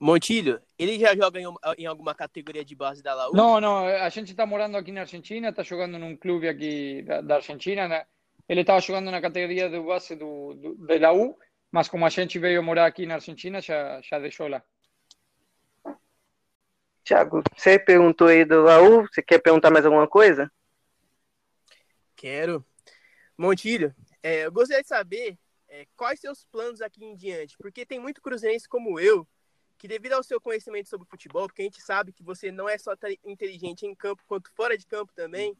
Montilho, 0.05 0.61
ele 0.79 0.99
já 0.99 1.17
joga 1.17 1.41
em, 1.41 1.47
em, 1.79 1.87
alguma 1.87 2.15
categoria 2.15 2.63
de 2.63 2.75
base 2.75 3.03
da 3.03 3.15
Laú? 3.15 3.35
Não, 3.35 3.59
não, 3.59 3.87
a 3.87 4.11
gente 4.11 4.33
está 4.33 4.45
morando 4.45 4.77
aqui 4.77 4.93
na 4.93 5.01
Argentina, 5.01 5.49
está 5.49 5.63
jogando 5.63 5.99
num 5.99 6.15
clube 6.15 6.47
aqui 6.47 7.01
da, 7.01 7.23
da 7.23 7.37
Argentina, 7.37 7.89
né? 7.89 8.05
Ele 8.47 8.61
estava 8.61 8.81
jogando 8.81 9.11
na 9.11 9.19
categoria 9.19 9.71
de 9.71 9.81
base 9.81 10.15
do, 10.15 10.53
do, 10.57 10.75
da 10.75 10.99
Laú, 11.09 11.39
mas 11.73 11.89
como 11.89 12.05
a 12.05 12.11
gente 12.11 12.39
veio 12.39 12.63
morar 12.63 12.85
aqui 12.85 13.07
na 13.07 13.15
Argentina, 13.15 13.63
já, 13.63 13.99
já 14.03 14.19
deixou 14.19 14.47
lá. 14.47 14.63
Tiago, 17.03 17.43
você 17.57 17.79
perguntou 17.79 18.27
aí 18.27 18.45
do 18.45 18.61
Laú, 18.61 19.07
você 19.07 19.23
quer 19.23 19.39
perguntar 19.39 19.71
mais 19.71 19.87
alguma 19.87 20.07
coisa? 20.07 20.53
Quero. 22.15 22.63
Montilho, 23.39 23.95
é, 24.23 24.45
eu 24.45 24.53
gostaria 24.53 24.83
de 24.83 24.89
saber 24.89 25.39
é, 25.67 25.87
quais 25.97 26.21
seus 26.21 26.45
planos 26.53 26.83
aqui 26.83 27.03
em 27.03 27.17
diante, 27.17 27.57
porque 27.57 27.87
tem 27.87 27.99
muito 27.99 28.21
cruzeirense 28.21 28.69
como 28.69 29.01
eu, 29.01 29.27
que 29.79 29.89
devido 29.89 30.13
ao 30.13 30.23
seu 30.23 30.41
conhecimento 30.41 30.89
sobre 30.89 31.09
futebol, 31.09 31.47
porque 31.47 31.63
a 31.63 31.65
gente 31.65 31.81
sabe 31.83 32.13
que 32.13 32.23
você 32.23 32.51
não 32.51 32.69
é 32.69 32.79
só 32.79 32.93
inteligente 33.25 33.87
em 33.87 33.95
campo, 33.95 34.23
quanto 34.27 34.51
fora 34.53 34.79
de 34.79 34.87
campo 34.87 35.13
também, 35.13 35.57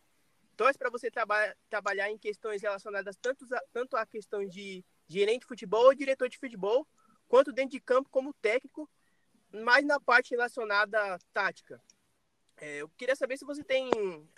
torce 0.57 0.79
para 0.79 0.91
você 0.91 1.11
traba 1.11 1.37
trabalhar 1.69 2.11
em 2.11 2.19
questões 2.19 2.63
relacionadas 2.63 3.17
tanto 3.17 3.45
a, 3.53 3.61
tanto 3.73 3.97
à 3.97 4.07
questão 4.07 4.47
de 4.47 4.85
gerente 5.09 5.41
de 5.41 5.47
futebol 5.47 5.87
ou 5.87 5.95
diretor 5.95 6.29
de 6.29 6.39
futebol, 6.39 6.87
quanto 7.29 7.53
dentro 7.53 7.73
de 7.73 7.81
campo 7.81 8.09
como 8.11 8.33
técnico, 8.35 8.89
mais 9.53 9.85
na 9.85 10.01
parte 10.01 10.31
relacionada 10.31 11.15
à 11.15 11.19
tática. 11.33 11.81
É, 12.61 12.83
eu 12.83 12.89
queria 12.97 13.17
saber 13.17 13.37
se 13.37 13.45
você 13.45 13.65
tem 13.65 13.91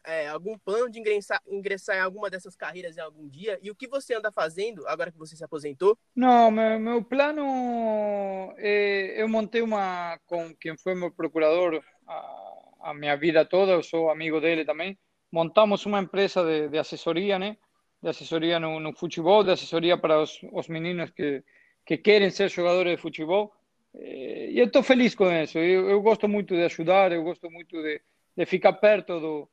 é, 0.04 0.28
algum 0.28 0.56
plano 0.58 0.90
de 0.90 0.98
ingressar, 0.98 1.40
ingressar 1.46 1.96
em 1.96 2.00
alguma 2.00 2.30
dessas 2.30 2.56
carreiras 2.56 2.96
em 2.96 3.00
algum 3.00 3.28
dia 3.28 3.58
e 3.62 3.70
o 3.70 3.74
que 3.74 3.86
você 3.86 4.14
anda 4.14 4.32
fazendo 4.32 4.86
agora 4.88 5.12
que 5.12 5.18
você 5.18 5.36
se 5.36 5.44
aposentou? 5.44 5.98
Não, 6.14 6.50
meu, 6.50 6.80
meu 6.80 7.04
plano 7.04 8.54
é, 8.56 9.20
eu 9.20 9.28
montei 9.28 9.60
uma 9.60 10.18
com 10.26 10.54
quem 10.56 10.76
foi 10.78 10.94
meu 10.94 11.10
procurador 11.10 11.82
a, 12.06 12.90
a, 12.90 12.94
minha 12.94 13.16
vida 13.16 13.44
toda, 13.44 13.72
eu 13.72 13.82
sou 13.82 14.10
amigo 14.10 14.40
dele 14.40 14.64
também. 14.64 14.98
Montamos 15.30 15.84
uma 15.84 16.00
empresa 16.00 16.42
de, 16.42 16.68
de 16.68 16.78
assessoria, 16.78 17.38
né? 17.38 17.56
De 18.02 18.08
assessoria 18.08 18.58
no, 18.58 18.80
no, 18.80 18.94
futebol, 18.94 19.44
de 19.44 19.50
assessoria 19.50 19.98
para 19.98 20.22
os, 20.22 20.40
os 20.52 20.68
meninos 20.68 21.10
que, 21.10 21.42
que 21.84 21.98
querem 21.98 22.30
ser 22.30 22.48
jogadores 22.48 22.96
de 22.96 23.02
futebol. 23.02 23.52
Eh, 23.96 24.50
e 24.52 24.58
eu 24.58 24.66
estou 24.66 24.82
feliz 24.82 25.14
com 25.14 25.30
isso. 25.32 25.58
Eu, 25.58 25.88
eu, 25.88 26.02
gosto 26.02 26.28
muito 26.28 26.54
de 26.54 26.64
ajudar, 26.64 27.12
eu 27.12 27.22
gosto 27.22 27.50
muito 27.50 27.82
de, 27.82 28.00
de 28.36 28.46
ficar 28.46 28.74
perto 28.74 29.18
do, 29.20 29.50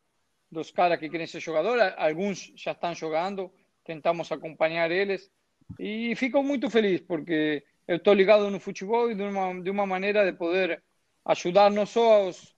dos 0.51 0.71
caras 0.71 0.99
que 0.99 1.09
querem 1.09 1.27
ser 1.27 1.39
jogadores. 1.39 1.93
Alguns 1.97 2.51
já 2.55 2.71
estão 2.71 2.93
jogando, 2.93 3.51
tentamos 3.83 4.31
acompanhar 4.31 4.91
eles. 4.91 5.31
E 5.79 6.15
fico 6.15 6.43
muito 6.43 6.69
feliz 6.69 7.01
porque 7.01 7.63
eu 7.87 7.97
estou 7.97 8.13
ligado 8.13 8.49
no 8.49 8.59
futebol 8.59 9.09
e 9.11 9.15
de 9.15 9.23
uma, 9.23 9.61
de 9.61 9.69
uma 9.69 9.85
maneira 9.85 10.29
de 10.29 10.37
poder 10.37 10.83
ajudar 11.25 11.71
não 11.71 11.85
só 11.85 12.25
aos, 12.25 12.55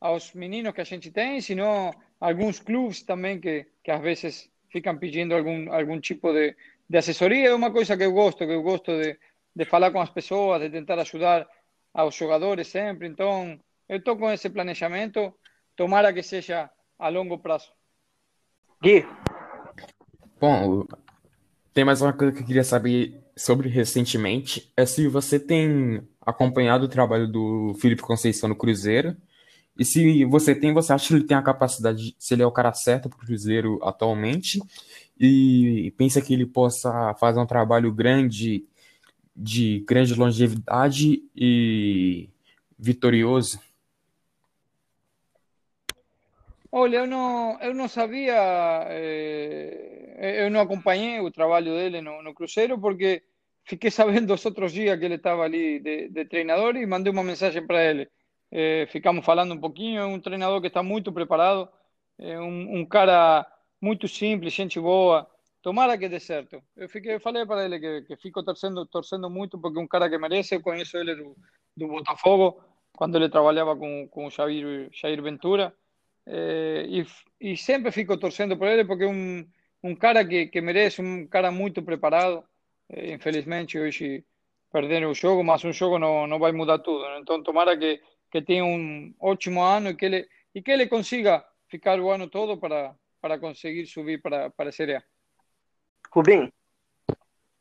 aos 0.00 0.34
meninos 0.34 0.72
que 0.72 0.80
a 0.80 0.84
gente 0.84 1.10
tem, 1.10 1.40
sino 1.40 1.92
alguns 2.20 2.58
clubes 2.60 3.02
também 3.02 3.40
que, 3.40 3.66
que 3.82 3.90
às 3.90 4.00
vezes 4.00 4.50
ficam 4.68 4.98
pedindo 4.98 5.34
algum, 5.34 5.72
algum 5.72 6.00
tipo 6.00 6.32
de, 6.32 6.56
de 6.88 6.98
assessoria. 6.98 7.48
É 7.48 7.54
uma 7.54 7.70
coisa 7.72 7.96
que 7.96 8.04
eu 8.04 8.12
gosto, 8.12 8.38
que 8.38 8.52
eu 8.52 8.62
gosto 8.62 9.00
de, 9.00 9.18
de 9.54 9.64
falar 9.64 9.90
com 9.90 10.00
as 10.00 10.10
pessoas, 10.10 10.60
de 10.60 10.70
tentar 10.70 10.98
ajudar 10.98 11.48
aos 11.92 12.14
jogadores 12.14 12.68
sempre. 12.68 13.08
Então, 13.08 13.58
eu 13.88 13.98
estou 13.98 14.16
com 14.16 14.30
esse 14.30 14.48
planejamento, 14.48 15.34
tomara 15.76 16.12
que 16.12 16.22
seja 16.22 16.70
a 16.98 17.08
longo 17.08 17.38
prazo. 17.38 17.70
Gui. 18.82 19.04
Bom, 20.40 20.86
tem 21.74 21.84
mais 21.84 22.00
uma 22.00 22.12
coisa 22.12 22.32
que 22.32 22.40
eu 22.42 22.46
queria 22.46 22.64
saber 22.64 23.20
sobre 23.36 23.68
recentemente, 23.68 24.72
é 24.76 24.84
se 24.84 25.08
você 25.08 25.38
tem 25.38 26.06
acompanhado 26.20 26.84
o 26.84 26.88
trabalho 26.88 27.26
do 27.26 27.74
Felipe 27.80 28.02
Conceição 28.02 28.48
no 28.48 28.56
Cruzeiro, 28.56 29.16
e 29.78 29.84
se 29.84 30.24
você 30.26 30.54
tem, 30.54 30.74
você 30.74 30.92
acha 30.92 31.08
que 31.08 31.14
ele 31.14 31.24
tem 31.24 31.36
a 31.36 31.42
capacidade, 31.42 32.14
se 32.18 32.34
ele 32.34 32.42
é 32.42 32.46
o 32.46 32.52
cara 32.52 32.72
certo 32.72 33.08
para 33.08 33.16
o 33.16 33.20
Cruzeiro 33.20 33.78
atualmente, 33.82 34.60
e 35.18 35.92
pensa 35.96 36.20
que 36.20 36.34
ele 36.34 36.46
possa 36.46 37.14
fazer 37.14 37.40
um 37.40 37.46
trabalho 37.46 37.92
grande, 37.92 38.66
de 39.40 39.80
grande 39.88 40.14
longevidade 40.14 41.22
e 41.34 42.28
vitorioso? 42.78 43.58
Olha, 46.72 46.98
eu 46.98 47.06
não, 47.06 47.58
eu 47.60 47.74
não 47.74 47.88
sabia, 47.88 48.34
eh, 48.90 50.44
eu 50.44 50.50
não 50.50 50.60
acompanhei 50.60 51.18
o 51.18 51.30
trabalho 51.30 51.72
dele 51.74 52.00
no, 52.00 52.22
no 52.22 52.32
Cruzeiro, 52.34 52.78
porque 52.78 53.22
fiquei 53.64 53.90
sabendo 53.90 54.34
os 54.34 54.44
outros 54.44 54.72
dias 54.72 54.98
que 54.98 55.04
ele 55.04 55.16
estava 55.16 55.42
ali 55.42 55.80
de, 55.80 56.08
de 56.10 56.24
treinador 56.26 56.76
e 56.76 56.86
mandei 56.86 57.12
uma 57.12 57.24
mensagem 57.24 57.66
para 57.66 57.82
ele. 57.82 58.08
Eh, 58.52 58.86
ficamos 58.90 59.24
falando 59.24 59.54
um 59.54 59.60
pouquinho, 59.60 60.00
é 60.00 60.06
um 60.06 60.20
treinador 60.20 60.60
que 60.60 60.68
está 60.68 60.82
muito 60.82 61.12
preparado, 61.12 61.68
é 62.18 62.38
um, 62.38 62.80
um, 62.80 62.86
cara 62.86 63.46
muito 63.80 64.06
simples, 64.06 64.52
gente 64.52 64.78
boa. 64.78 65.28
Tomara 65.62 65.98
que 65.98 66.08
dê 66.08 66.18
certo. 66.18 66.62
Eu, 66.76 66.88
fiquei, 66.88 67.14
eu 67.14 67.20
falei 67.20 67.44
para 67.44 67.64
ele 67.64 67.78
que, 67.78 68.02
que 68.02 68.16
fico 68.16 68.42
torcendo, 68.42 68.86
torcendo 68.86 69.28
muito, 69.28 69.58
porque 69.58 69.78
é 69.78 69.82
um 69.82 69.86
cara 69.86 70.08
que 70.08 70.16
merece. 70.16 70.54
Eu 70.54 70.62
conheço 70.62 70.96
ele 70.96 71.14
do, 71.14 71.36
do 71.76 71.88
Botafogo, 71.88 72.62
quando 72.96 73.16
ele 73.16 73.28
trabalhava 73.28 73.76
com, 73.76 74.08
com 74.08 74.26
o 74.26 74.30
Jair, 74.30 74.88
Jair 74.92 75.22
Ventura. 75.22 75.74
É, 76.26 76.86
e, 76.88 77.06
e, 77.40 77.56
sempre 77.56 77.90
fico 77.90 78.16
torcendo 78.16 78.56
por 78.56 78.68
ele 78.68 78.84
porque 78.84 79.04
é 79.04 79.08
um, 79.08 79.46
um 79.82 79.94
cara 79.94 80.24
que, 80.24 80.46
que 80.46 80.60
merece, 80.60 81.02
um 81.02 81.26
cara 81.26 81.50
muito 81.50 81.82
preparado. 81.82 82.42
É, 82.88 83.12
infelizmente, 83.12 83.78
hoje 83.78 84.24
perderam 84.72 85.10
o 85.10 85.14
jogo, 85.14 85.44
mas 85.44 85.64
um 85.64 85.72
jogo 85.72 85.98
não, 85.98 86.26
não 86.26 86.38
vai 86.38 86.52
mudar 86.52 86.78
tudo. 86.78 87.02
Né? 87.04 87.18
Então, 87.20 87.42
tomara 87.42 87.76
que, 87.76 88.00
que 88.30 88.40
tenha 88.40 88.64
um 88.64 89.14
ótimo 89.20 89.62
ano 89.62 89.90
e 89.90 89.94
que 89.94 90.04
ele, 90.06 90.28
e 90.54 90.62
que 90.62 90.70
ele 90.70 90.86
consiga 90.86 91.44
ficar 91.68 92.00
o 92.00 92.10
ano 92.10 92.28
todo 92.28 92.56
para, 92.56 92.94
para 93.20 93.38
conseguir 93.38 93.86
subir 93.86 94.22
para, 94.22 94.50
para 94.50 94.70
a 94.70 94.72
Série 94.72 94.96
A. 94.96 95.02
Rubim? 96.10 96.50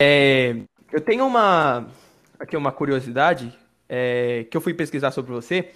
É, 0.02 0.56
eu 0.92 1.02
tenho 1.02 1.26
uma, 1.26 1.88
aqui 2.40 2.56
uma 2.58 2.72
curiosidade 2.72 3.58
é, 3.88 4.46
que 4.50 4.56
eu 4.56 4.62
fui 4.62 4.74
pesquisar 4.74 5.12
sobre 5.12 5.32
você 5.32 5.72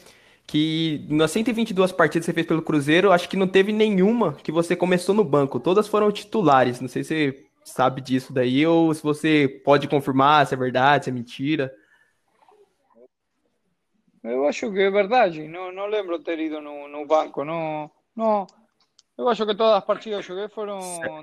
que 0.46 1.06
nas 1.10 1.32
122 1.32 1.92
partidas 1.92 2.26
que 2.26 2.32
você 2.32 2.34
fez 2.34 2.48
pelo 2.48 2.62
Cruzeiro, 2.62 3.12
acho 3.12 3.30
que 3.30 3.38
não 3.38 3.48
teve 3.48 3.72
nenhuma 3.72 4.34
que 4.34 4.52
você 4.52 4.76
começou 4.76 5.16
no 5.16 5.24
banco. 5.24 5.60
Todas 5.60 5.88
foram 5.88 6.12
titulares. 6.12 6.80
Não 6.82 6.88
sei 6.88 7.04
se 7.04 7.32
você 7.32 7.46
sabe 7.64 8.02
disso 8.02 8.34
daí 8.34 8.66
ou 8.66 8.94
se 8.94 9.02
você 9.02 9.48
pode 9.64 9.88
confirmar 9.88 10.46
se 10.46 10.54
é 10.54 10.58
verdade, 10.58 11.06
se 11.06 11.10
é 11.10 11.14
mentira. 11.14 11.74
Eu 14.24 14.48
acho 14.48 14.72
que 14.72 14.80
é 14.80 14.90
verdade. 14.90 15.48
Não, 15.48 15.72
não 15.72 15.88
lembro 15.88 16.20
ter 16.20 16.40
ido 16.40 16.62
no, 16.62 16.88
no 16.88 17.06
banco. 17.06 17.44
Não, 17.44 17.90
não. 18.16 18.48
Eu 19.18 19.28
acho 19.30 19.46
que 19.46 19.56
todas 19.56 19.78
as 19.78 19.86
partidas 19.86 20.22
que 20.22 20.28
joguei 20.28 20.48
foram 20.50 20.80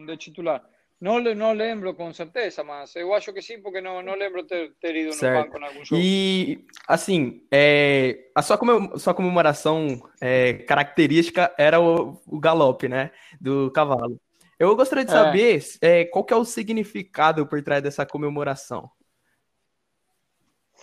de 0.07 0.17
titular. 0.17 0.63
Não, 1.01 1.19
não 1.19 1.53
lembro 1.53 1.95
com 1.95 2.13
certeza, 2.13 2.63
mas 2.63 2.95
eu 2.95 3.15
acho 3.15 3.33
que 3.33 3.41
sim, 3.41 3.63
porque 3.63 3.81
não, 3.81 4.03
não 4.03 4.15
lembro 4.15 4.45
ter, 4.45 4.75
ter 4.79 4.95
ido 4.95 5.15
certo. 5.15 5.35
no 5.35 5.45
banco 5.45 5.59
em 5.59 5.67
algum 5.67 5.85
jogo. 5.85 6.03
E, 6.03 6.67
assim, 6.87 7.43
é, 7.51 8.29
a 8.35 8.43
sua, 8.43 8.59
comem 8.59 8.99
sua 8.99 9.15
comemoração 9.15 9.99
é, 10.21 10.53
característica 10.53 11.55
era 11.57 11.81
o, 11.81 12.21
o 12.27 12.39
galope, 12.39 12.87
né, 12.87 13.13
do 13.41 13.71
cavalo. 13.71 14.21
Eu 14.59 14.77
gostaria 14.77 15.07
de 15.07 15.11
é. 15.11 15.15
saber 15.15 15.65
é. 15.81 16.05
qual 16.05 16.23
que 16.23 16.35
é 16.35 16.37
o 16.37 16.45
significado 16.45 17.47
por 17.47 17.63
trás 17.63 17.83
dessa 17.83 18.05
comemoração. 18.05 18.91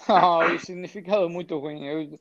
Ah, 0.07 0.39
o 0.53 0.59
significado 0.59 1.25
é 1.25 1.27
muito 1.27 1.57
ruim. 1.57 1.85
Eu, 1.85 2.19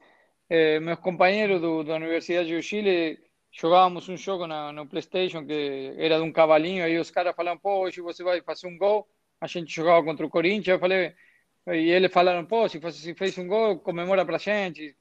eh, 0.48 0.80
meus 0.80 0.98
companheiros 0.98 1.60
do, 1.60 1.84
da 1.84 1.94
Universidade 1.96 2.52
do 2.52 2.62
Chile 2.62 3.18
jogávamos 3.58 4.08
um 4.08 4.16
jogo 4.16 4.46
na, 4.46 4.70
no 4.72 4.86
PlayStation 4.86 5.44
que 5.46 5.94
era 5.96 6.18
de 6.18 6.22
um 6.22 6.32
cavalinho, 6.32 6.84
aí 6.84 6.98
os 6.98 7.10
caras 7.10 7.34
falaram, 7.34 7.58
pô, 7.58 7.80
hoje 7.80 8.00
você 8.00 8.22
vai 8.22 8.40
fazer 8.42 8.66
um 8.66 8.76
gol. 8.76 9.08
A 9.40 9.46
gente 9.46 9.74
jogava 9.74 10.04
contra 10.04 10.26
o 10.26 10.30
Corinthians, 10.30 10.68
eu 10.68 10.78
falei, 10.78 11.14
e 11.66 11.90
eles 11.90 12.12
falaram, 12.12 12.44
pô, 12.44 12.68
se, 12.68 12.78
você, 12.78 12.98
se 12.98 13.14
fez 13.14 13.36
um 13.38 13.48
gol, 13.48 13.78
comemora 13.78 14.24
pra 14.24 14.38
gente, 14.38 14.96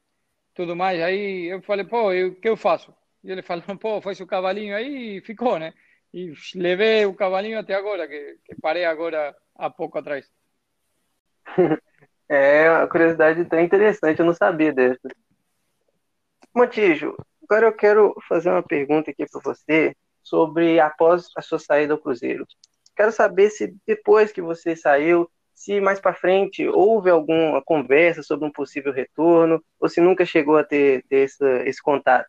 tudo 0.53 0.75
mais. 0.75 1.01
Aí 1.01 1.45
eu 1.45 1.61
falei, 1.61 1.85
pô, 1.85 2.11
o 2.11 2.35
que 2.35 2.49
eu 2.49 2.57
faço? 2.57 2.95
E 3.23 3.31
eles 3.31 3.45
falaram, 3.45 3.75
pô, 3.77 4.01
faz 4.01 4.19
o 4.19 4.27
cavalinho 4.27 4.75
aí 4.75 5.17
e 5.17 5.21
ficou, 5.21 5.59
né? 5.59 5.73
E 6.13 6.33
levei 6.55 7.05
o 7.05 7.13
cavalinho 7.13 7.59
até 7.59 7.73
agora, 7.73 8.07
que, 8.07 8.39
que 8.45 8.55
parei 8.61 8.85
agora 8.85 9.35
há 9.55 9.69
pouco 9.69 9.97
atrás. 9.97 10.29
É 12.27 12.71
uma 12.71 12.87
curiosidade 12.87 13.45
tão 13.45 13.59
interessante, 13.59 14.19
eu 14.19 14.25
não 14.25 14.33
sabia 14.33 14.73
dessa. 14.73 15.07
Montijo, 16.55 17.15
Agora 17.47 17.67
eu 17.67 17.73
quero 17.73 18.15
fazer 18.27 18.49
uma 18.49 18.63
pergunta 18.63 19.11
aqui 19.11 19.25
para 19.27 19.41
você 19.41 19.95
sobre 20.23 20.79
após 20.79 21.29
a 21.37 21.41
sua 21.41 21.59
saída 21.59 21.93
ao 21.93 21.99
Cruzeiro. 21.99 22.45
Quero 22.95 23.11
saber 23.11 23.51
se 23.51 23.75
depois 23.85 24.31
que 24.31 24.41
você 24.41 24.75
saiu, 24.75 25.29
se 25.53 25.79
mais 25.79 25.99
para 25.99 26.15
frente 26.15 26.67
houve 26.67 27.11
alguma 27.11 27.61
conversa 27.61 28.23
sobre 28.23 28.47
um 28.47 28.51
possível 28.51 28.91
retorno, 28.91 29.63
ou 29.79 29.87
se 29.87 30.01
nunca 30.01 30.25
chegou 30.25 30.57
a 30.57 30.63
ter, 30.63 31.05
ter 31.07 31.25
esse, 31.25 31.45
esse 31.65 31.81
contato. 31.81 32.27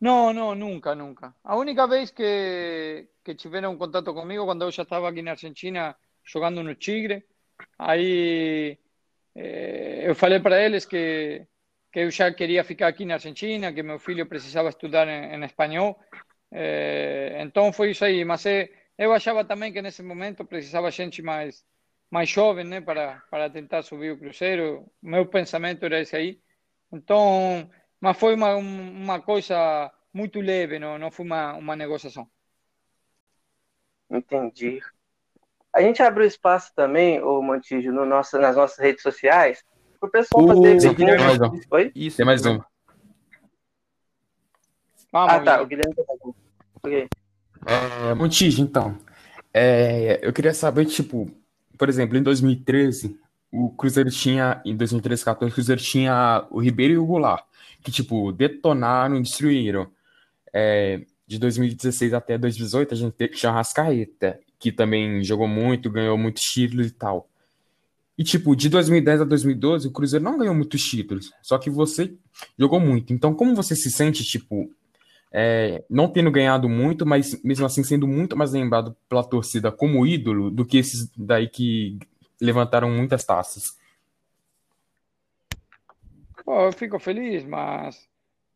Não, 0.00 0.32
não, 0.32 0.54
nunca, 0.54 0.94
nunca. 0.94 1.34
A 1.44 1.54
única 1.54 1.86
vez 1.86 2.10
que, 2.10 3.06
que 3.22 3.34
tiveram 3.34 3.76
contato 3.76 4.14
comigo, 4.14 4.46
quando 4.46 4.62
eu 4.62 4.70
já 4.70 4.84
estava 4.84 5.08
aqui 5.08 5.20
na 5.20 5.32
Argentina 5.32 5.94
jogando 6.24 6.62
no 6.62 6.74
Tigre, 6.74 7.22
aí 7.78 8.78
eh, 9.34 10.04
eu 10.08 10.14
falei 10.14 10.40
para 10.40 10.62
eles 10.62 10.86
que 10.86 11.46
que 11.92 12.00
eu 12.00 12.10
já 12.10 12.32
queria 12.32 12.64
ficar 12.64 12.88
aqui 12.88 13.04
na 13.04 13.14
Argentina, 13.14 13.72
que 13.72 13.82
meu 13.82 13.98
filho 13.98 14.26
precisava 14.26 14.68
estudar 14.68 15.08
em, 15.08 15.34
em 15.34 15.44
espanhol. 15.44 15.98
É, 16.50 17.38
então 17.42 17.72
foi 17.72 17.90
isso 17.92 18.04
aí. 18.04 18.24
Mas 18.24 18.44
é, 18.46 18.70
eu 18.96 19.12
achava 19.12 19.44
também 19.44 19.72
que 19.72 19.82
nesse 19.82 20.02
momento 20.02 20.44
precisava 20.44 20.90
gente 20.90 21.22
mais 21.22 21.64
mais 22.10 22.28
jovem, 22.28 22.64
né, 22.64 22.80
para 22.80 23.22
para 23.30 23.50
tentar 23.50 23.82
subir 23.82 24.12
o 24.12 24.18
cruzeiro. 24.18 24.90
Meu 25.02 25.26
pensamento 25.26 25.84
era 25.84 26.00
esse 26.00 26.16
aí. 26.16 26.40
Então, 26.92 27.70
mas 28.00 28.18
foi 28.18 28.34
uma 28.34 28.56
uma 28.56 29.20
coisa 29.22 29.92
muito 30.12 30.40
leve, 30.40 30.78
não 30.78 30.98
não 30.98 31.10
foi 31.10 31.26
uma 31.26 31.54
uma 31.54 31.76
negociação. 31.76 32.28
Entendi. 34.10 34.80
A 35.72 35.82
gente 35.82 36.02
abriu 36.02 36.26
espaço 36.26 36.74
também, 36.74 37.22
o 37.22 37.42
Montijo, 37.42 37.92
no 37.92 38.04
nosso, 38.06 38.38
nas 38.38 38.56
nossas 38.56 38.78
redes 38.78 39.02
sociais, 39.02 39.64
o 40.00 40.08
pessoal 40.08 40.46
fazer. 40.46 40.80
Sim, 40.80 40.94
tem 40.94 41.06
mais 41.06 41.40
um. 41.40 41.60
Oi? 41.70 41.92
Isso, 41.94 42.16
tem 42.16 42.26
mais 42.26 42.46
um. 42.46 42.60
Ah, 45.12 45.36
ah 45.36 45.40
tá. 45.40 45.62
O 45.62 45.66
Guilherme 45.66 45.94
um. 46.24 46.34
Ok. 46.82 47.08
É, 47.66 48.14
Montijo, 48.14 48.62
então. 48.62 48.98
É, 49.52 50.20
eu 50.22 50.32
queria 50.32 50.54
saber, 50.54 50.84
tipo, 50.84 51.30
por 51.76 51.88
exemplo, 51.88 52.16
em 52.16 52.22
2013, 52.22 53.18
o 53.50 53.70
Cruzeiro 53.70 54.10
tinha, 54.10 54.60
em 54.64 54.76
2013, 54.76 55.24
14, 55.24 55.50
o 55.50 55.54
Cruzeiro 55.54 55.80
tinha 55.80 56.46
o 56.50 56.60
Ribeiro 56.60 56.94
e 56.94 56.98
o 56.98 57.06
Goulart, 57.06 57.44
que, 57.82 57.90
tipo, 57.90 58.32
detonaram 58.32 59.16
e 59.16 59.22
destruíram. 59.22 59.90
É, 60.52 61.02
de 61.26 61.38
2016 61.38 62.14
até 62.14 62.38
2018, 62.38 62.94
a 62.94 62.96
gente 62.96 63.28
tinha 63.28 63.52
o 63.52 63.54
Rascaeta, 63.54 64.40
que 64.58 64.72
também 64.72 65.22
jogou 65.22 65.46
muito, 65.46 65.90
ganhou 65.90 66.16
muitos 66.16 66.42
títulos 66.42 66.86
e 66.88 66.90
tal. 66.90 67.28
E, 68.18 68.24
tipo, 68.24 68.56
de 68.56 68.68
2010 68.68 69.20
a 69.20 69.24
2012, 69.24 69.86
o 69.86 69.92
Cruzeiro 69.92 70.24
não 70.24 70.36
ganhou 70.36 70.54
muitos 70.54 70.82
títulos. 70.82 71.32
Só 71.40 71.56
que 71.56 71.70
você 71.70 72.12
jogou 72.58 72.80
muito. 72.80 73.12
Então, 73.12 73.32
como 73.32 73.54
você 73.54 73.76
se 73.76 73.92
sente, 73.92 74.24
tipo, 74.24 74.68
é, 75.30 75.84
não 75.88 76.08
tendo 76.08 76.30
ganhado 76.30 76.68
muito, 76.68 77.06
mas 77.06 77.40
mesmo 77.44 77.64
assim 77.64 77.84
sendo 77.84 78.08
muito 78.08 78.36
mais 78.36 78.52
lembrado 78.52 78.96
pela 79.08 79.22
torcida 79.22 79.70
como 79.70 80.04
ídolo 80.04 80.50
do 80.50 80.66
que 80.66 80.78
esses 80.78 81.08
daí 81.16 81.48
que 81.48 81.96
levantaram 82.40 82.90
muitas 82.90 83.24
taças? 83.24 83.78
Pô, 86.44 86.66
eu 86.66 86.72
fico 86.72 86.98
feliz, 86.98 87.44
mas 87.44 88.08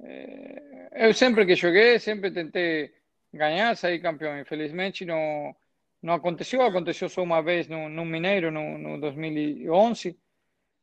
é, 0.02 1.06
eu 1.06 1.14
sempre 1.14 1.46
que 1.46 1.54
joguei, 1.54 2.00
sempre 2.00 2.32
tentei 2.32 2.90
ganhar, 3.32 3.76
sair 3.76 4.00
campeão. 4.00 4.40
Infelizmente, 4.40 5.04
não 5.04 5.54
não 6.02 6.14
aconteceu, 6.14 6.62
aconteceu 6.62 7.08
só 7.08 7.22
uma 7.22 7.42
vez 7.42 7.68
no, 7.68 7.88
no 7.88 8.04
Mineiro, 8.04 8.50
no, 8.50 8.76
no 8.78 9.00
2011, 9.00 10.18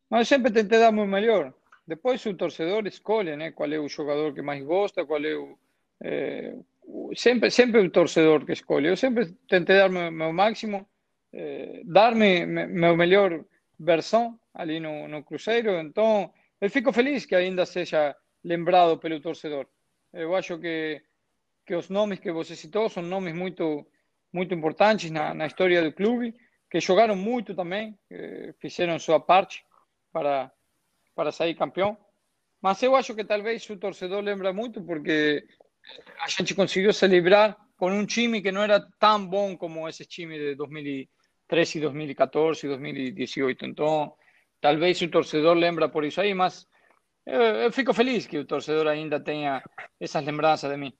Mas 0.09 0.19
eu 0.21 0.25
sempre 0.25 0.51
tentei 0.51 0.79
dar 0.79 0.89
o 0.89 0.93
meu 0.93 1.07
melhor. 1.07 1.53
Depois 1.85 2.25
o 2.25 2.33
torcedor 2.33 2.87
escolhe 2.87 3.35
né, 3.35 3.51
qual 3.51 3.71
é 3.71 3.79
o 3.79 3.89
jogador 3.89 4.33
que 4.33 4.41
mais 4.41 4.63
gosta, 4.63 5.05
qual 5.05 5.23
é 5.23 5.35
o. 5.35 5.57
É, 6.01 6.55
sempre, 7.15 7.51
sempre 7.51 7.81
o 7.81 7.89
torcedor 7.89 8.45
que 8.45 8.53
escolhe. 8.53 8.87
Eu 8.87 8.97
sempre 8.97 9.25
tentei 9.47 9.77
dar 9.77 9.89
meu, 9.89 10.11
meu 10.11 10.31
máximo, 10.31 10.87
é, 11.33 11.81
dar 11.83 12.15
me, 12.15 12.45
meu 12.45 12.95
melhor 12.95 13.43
versão 13.79 14.39
ali 14.53 14.79
no, 14.79 15.07
no 15.07 15.23
Cruzeiro. 15.23 15.79
Então, 15.79 16.31
eu 16.61 16.69
fico 16.69 16.93
feliz 16.93 17.25
que 17.25 17.35
ainda 17.35 17.65
seja 17.65 18.15
lembrado 18.43 18.97
pelo 18.97 19.19
torcedor. 19.19 19.65
Eu 20.13 20.35
acho 20.35 20.57
que, 20.59 21.01
que 21.65 21.75
os 21.75 21.89
nomes 21.89 22.19
que 22.19 22.31
você 22.31 22.55
citou 22.55 22.89
são 22.89 23.03
nomes 23.03 23.33
muito, 23.33 23.85
muito 24.31 24.53
importantes 24.53 25.11
na, 25.11 25.33
na 25.33 25.47
história 25.47 25.83
do 25.83 25.93
clube, 25.93 26.33
que 26.69 26.79
jogaram 26.79 27.15
muito 27.15 27.55
também, 27.55 27.97
fizeram 28.59 28.99
sua 28.99 29.19
parte 29.19 29.63
para, 30.11 30.51
para 31.15 31.31
sair 31.31 31.55
campeão. 31.55 31.97
Mas 32.61 32.81
eu 32.83 32.95
acho 32.95 33.15
que 33.15 33.23
talvez 33.23 33.67
o 33.69 33.77
torcedor 33.77 34.21
lembra 34.21 34.53
muito 34.53 34.83
porque 34.83 35.43
a 36.21 36.29
gente 36.29 36.53
conseguiu 36.53 36.93
se 36.93 37.07
livrar 37.07 37.57
com 37.77 37.89
um 37.91 38.05
time 38.05 38.41
que 38.41 38.51
não 38.51 38.61
era 38.61 38.85
tão 38.99 39.25
bom 39.25 39.57
como 39.57 39.87
esse 39.87 40.05
time 40.05 40.37
de 40.37 40.55
2013, 40.55 41.79
2014, 41.79 42.67
2018. 42.67 43.65
Então, 43.65 44.13
talvez 44.59 45.01
o 45.01 45.09
torcedor 45.09 45.55
lembra 45.55 45.87
por 45.87 46.03
isso 46.03 46.19
aí, 46.19 46.33
mas 46.33 46.67
eu, 47.25 47.41
eu 47.41 47.71
fico 47.71 47.93
feliz 47.93 48.27
que 48.27 48.37
o 48.37 48.45
torcedor 48.45 48.87
ainda 48.87 49.19
tenha 49.19 49.63
essas 49.99 50.23
lembranças 50.25 50.69
de 50.69 50.77
mim. 50.77 50.93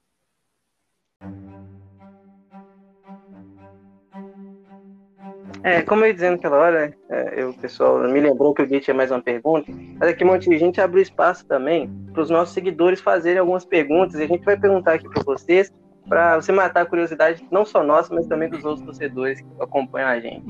É, 5.62 5.82
como 5.82 6.04
eu 6.04 6.08
ia 6.08 6.14
dizendo 6.14 6.36
aquela 6.36 6.58
hora, 6.58 6.96
é, 7.10 7.42
eu, 7.42 7.50
o 7.50 7.54
pessoal 7.54 8.00
me 8.00 8.20
lembrou 8.20 8.54
que 8.54 8.62
o 8.62 8.68
Gui 8.68 8.80
tinha 8.80 8.94
mais 8.94 9.12
uma 9.12 9.22
pergunta, 9.22 9.70
mas 10.00 10.10
aqui 10.10 10.24
um 10.24 10.28
monte 10.28 10.50
de 10.50 10.58
gente 10.58 10.80
abriu 10.80 11.02
espaço 11.02 11.46
também 11.46 11.90
para 12.14 12.22
os 12.22 12.30
nossos 12.30 12.54
seguidores 12.54 13.02
fazerem 13.02 13.40
algumas 13.40 13.66
perguntas 13.66 14.16
e 14.20 14.24
a 14.24 14.28
gente 14.28 14.46
vai 14.46 14.58
perguntar 14.58 14.94
aqui 14.94 15.10
para 15.10 15.22
vocês, 15.22 15.70
para 16.08 16.38
você 16.38 16.54
matar 16.54 16.82
a 16.82 16.86
curiosidade 16.86 17.46
não 17.52 17.66
só 17.66 17.84
nossa, 17.84 18.14
mas 18.14 18.26
também 18.26 18.50
dos 18.50 18.64
outros 18.64 18.86
torcedores 18.86 19.42
que 19.42 19.48
acompanham 19.60 20.08
a 20.08 20.20
gente. 20.20 20.46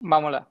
Vamos 0.00 0.32
lá. 0.32 0.46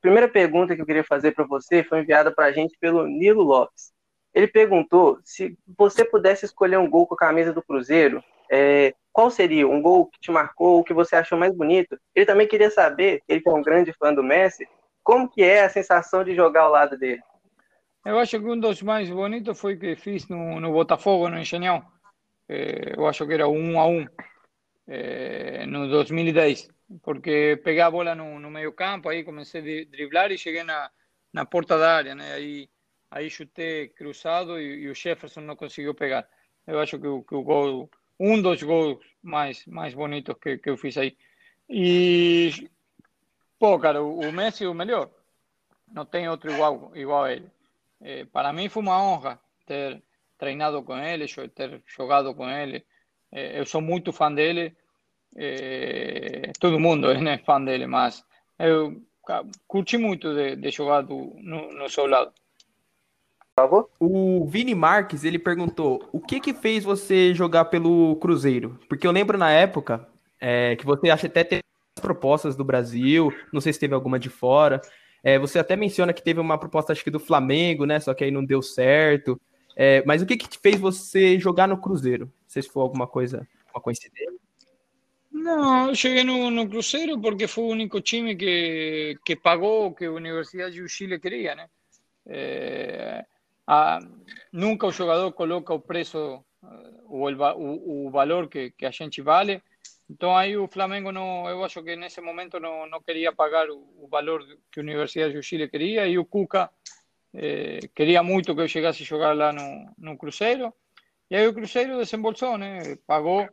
Primeira 0.00 0.28
pergunta 0.28 0.76
que 0.76 0.82
eu 0.82 0.86
queria 0.86 1.02
fazer 1.02 1.32
para 1.32 1.44
você 1.44 1.82
foi 1.82 2.00
enviada 2.00 2.30
para 2.30 2.46
a 2.46 2.52
gente 2.52 2.78
pelo 2.78 3.04
Nilo 3.06 3.42
Lopes. 3.42 3.92
Ele 4.32 4.46
perguntou 4.46 5.18
se 5.24 5.58
você 5.76 6.04
pudesse 6.04 6.44
escolher 6.44 6.76
um 6.76 6.88
gol 6.88 7.06
com 7.06 7.14
a 7.14 7.18
camisa 7.18 7.52
do 7.52 7.62
Cruzeiro, 7.62 8.22
é, 8.50 8.94
qual 9.14 9.30
seria 9.30 9.68
um 9.68 9.80
gol 9.80 10.06
que 10.06 10.18
te 10.18 10.32
marcou, 10.32 10.80
o 10.80 10.84
que 10.84 10.92
você 10.92 11.14
achou 11.14 11.38
mais 11.38 11.54
bonito? 11.54 11.96
Ele 12.12 12.26
também 12.26 12.48
queria 12.48 12.68
saber, 12.68 13.22
ele 13.28 13.40
que 13.40 13.48
é 13.48 13.52
um 13.52 13.62
grande 13.62 13.92
fã 13.92 14.12
do 14.12 14.24
Messi, 14.24 14.68
como 15.04 15.30
que 15.30 15.40
é 15.40 15.62
a 15.62 15.70
sensação 15.70 16.24
de 16.24 16.34
jogar 16.34 16.62
ao 16.62 16.72
lado 16.72 16.98
dele? 16.98 17.22
Eu 18.04 18.18
acho 18.18 18.40
que 18.40 18.44
um 18.44 18.58
dos 18.58 18.82
mais 18.82 19.08
bonitos 19.08 19.60
foi 19.60 19.76
que 19.76 19.94
fiz 19.94 20.26
no, 20.26 20.58
no 20.58 20.72
Botafogo, 20.72 21.28
no 21.28 21.38
Engenhão. 21.38 21.80
É, 22.48 22.94
eu 22.96 23.06
acho 23.06 23.24
que 23.24 23.32
era 23.32 23.46
um 23.46 23.78
a 23.78 23.86
um, 23.86 24.04
é, 24.88 25.64
no 25.64 25.88
2010, 25.88 26.68
porque 27.00 27.60
peguei 27.62 27.82
a 27.82 27.90
bola 27.90 28.16
no, 28.16 28.40
no 28.40 28.50
meio 28.50 28.72
campo, 28.72 29.08
aí 29.08 29.22
comecei 29.22 29.60
a 29.60 29.90
driblar 29.90 30.32
e 30.32 30.38
cheguei 30.38 30.64
na, 30.64 30.90
na 31.32 31.46
porta 31.46 31.78
da 31.78 31.94
área, 31.94 32.16
né? 32.16 32.32
Aí, 32.32 32.68
aí 33.12 33.30
chutei 33.30 33.90
cruzado 33.90 34.58
e, 34.58 34.82
e 34.82 34.88
o 34.88 34.94
Jefferson 34.94 35.42
não 35.42 35.54
conseguiu 35.54 35.94
pegar. 35.94 36.26
Eu 36.66 36.80
acho 36.80 36.98
que, 36.98 37.06
que 37.28 37.34
o 37.36 37.42
gol 37.44 37.88
um 38.18 38.40
dos 38.40 38.62
gols 38.62 38.98
mais, 39.22 39.64
mais 39.66 39.94
bonitos 39.94 40.36
que, 40.40 40.58
que 40.58 40.70
eu 40.70 40.76
fiz 40.76 40.96
aí. 40.96 41.16
E, 41.68 42.68
pô, 43.58 43.78
cara, 43.78 44.02
o, 44.02 44.20
o 44.20 44.32
Messi 44.32 44.64
é 44.64 44.68
o 44.68 44.74
melhor. 44.74 45.10
Não 45.92 46.04
tem 46.04 46.28
outro 46.28 46.50
igual, 46.52 46.92
igual 46.94 47.24
a 47.24 47.32
ele. 47.32 47.50
É, 48.00 48.24
para 48.24 48.52
mim 48.52 48.68
foi 48.68 48.82
uma 48.82 49.02
honra 49.02 49.40
ter 49.66 50.02
treinado 50.36 50.82
com 50.82 50.96
ele, 50.96 51.26
ter 51.54 51.82
jogado 51.86 52.34
com 52.34 52.48
ele. 52.48 52.84
É, 53.32 53.58
eu 53.58 53.66
sou 53.66 53.80
muito 53.80 54.12
fã 54.12 54.32
dele. 54.32 54.76
É, 55.36 56.52
todo 56.60 56.78
mundo 56.78 57.10
é 57.10 57.38
fã 57.38 57.62
dele, 57.62 57.86
mas 57.86 58.24
eu 58.58 59.02
curti 59.66 59.96
muito 59.96 60.34
de, 60.34 60.56
de 60.56 60.70
jogar 60.70 61.02
do, 61.02 61.34
no, 61.40 61.72
no 61.72 61.88
seu 61.88 62.06
lado 62.06 62.32
favor? 63.58 63.88
O 64.00 64.46
Vini 64.46 64.74
Marques, 64.74 65.24
ele 65.24 65.38
perguntou, 65.38 66.08
o 66.12 66.20
que 66.20 66.40
que 66.40 66.52
fez 66.52 66.84
você 66.84 67.32
jogar 67.34 67.66
pelo 67.66 68.16
Cruzeiro? 68.16 68.78
Porque 68.88 69.06
eu 69.06 69.12
lembro 69.12 69.38
na 69.38 69.50
época 69.50 70.06
é, 70.40 70.76
que 70.76 70.84
você 70.84 71.10
acha 71.10 71.26
até 71.26 71.44
ter 71.44 71.60
propostas 72.00 72.56
do 72.56 72.64
Brasil, 72.64 73.32
não 73.52 73.60
sei 73.60 73.72
se 73.72 73.78
teve 73.78 73.94
alguma 73.94 74.18
de 74.18 74.28
fora. 74.28 74.80
É, 75.22 75.38
você 75.38 75.58
até 75.58 75.76
menciona 75.76 76.12
que 76.12 76.22
teve 76.22 76.40
uma 76.40 76.58
proposta, 76.58 76.92
acho 76.92 77.04
que 77.04 77.10
do 77.10 77.20
Flamengo, 77.20 77.86
né? 77.86 77.98
Só 78.00 78.12
que 78.12 78.24
aí 78.24 78.30
não 78.30 78.44
deu 78.44 78.60
certo. 78.60 79.40
É, 79.76 80.04
mas 80.04 80.20
o 80.20 80.26
que 80.26 80.36
que 80.36 80.58
fez 80.58 80.78
você 80.78 81.38
jogar 81.38 81.66
no 81.66 81.80
Cruzeiro? 81.80 82.26
Não 82.26 82.48
sei 82.48 82.62
se 82.62 82.68
foi 82.68 82.82
alguma 82.82 83.06
coisa, 83.06 83.46
uma 83.72 83.80
coincidência. 83.80 84.34
Não, 85.32 85.88
eu 85.88 85.94
cheguei 85.94 86.24
no, 86.24 86.50
no 86.50 86.68
Cruzeiro 86.68 87.20
porque 87.20 87.46
foi 87.46 87.64
o 87.64 87.68
único 87.68 88.00
time 88.00 88.36
que, 88.36 89.18
que 89.24 89.34
pagou 89.34 89.86
o 89.86 89.94
que 89.94 90.04
a 90.04 90.12
Universidade 90.12 90.80
do 90.80 90.88
Chile 90.88 91.18
queria, 91.18 91.54
né? 91.54 91.68
É, 92.26 93.24
a, 93.66 93.98
nunca 94.52 94.86
o 94.86 94.92
jogador 94.92 95.32
coloca 95.32 95.72
o 95.72 95.80
preço 95.80 96.44
ou 97.06 97.30
o, 97.30 98.06
o, 98.06 98.10
valor 98.10 98.48
que, 98.48 98.70
que, 98.70 98.86
a 98.86 98.90
gente 98.90 99.20
vale. 99.22 99.62
Então 100.08 100.36
aí 100.36 100.56
o 100.56 100.68
Flamengo 100.68 101.12
não, 101.12 101.48
eu 101.48 101.64
acho 101.64 101.82
que 101.82 101.96
nesse 101.96 102.20
momento 102.20 102.60
não, 102.60 102.86
não 102.86 103.00
queria 103.02 103.32
pagar 103.32 103.68
o, 103.70 103.78
o 103.98 104.08
valor 104.08 104.44
que 104.70 104.80
a 104.80 104.82
Universidade 104.82 105.34
do 105.34 105.42
Chile 105.42 105.68
queria 105.68 106.06
e 106.06 106.18
o 106.18 106.24
Cuca 106.24 106.70
eh, 107.34 107.80
queria 107.94 108.22
muito 108.22 108.54
que 108.54 108.60
eu 108.60 108.68
chegasse 108.68 109.02
a 109.02 109.06
jogar 109.06 109.34
lá 109.34 109.52
no, 109.52 109.94
no 109.98 110.18
Cruzeiro. 110.18 110.74
E 111.30 111.36
aí 111.36 111.46
o 111.46 111.54
Cruzeiro 111.54 111.98
desembolsou, 111.98 112.58
né? 112.58 112.96
Pagou 113.06 113.48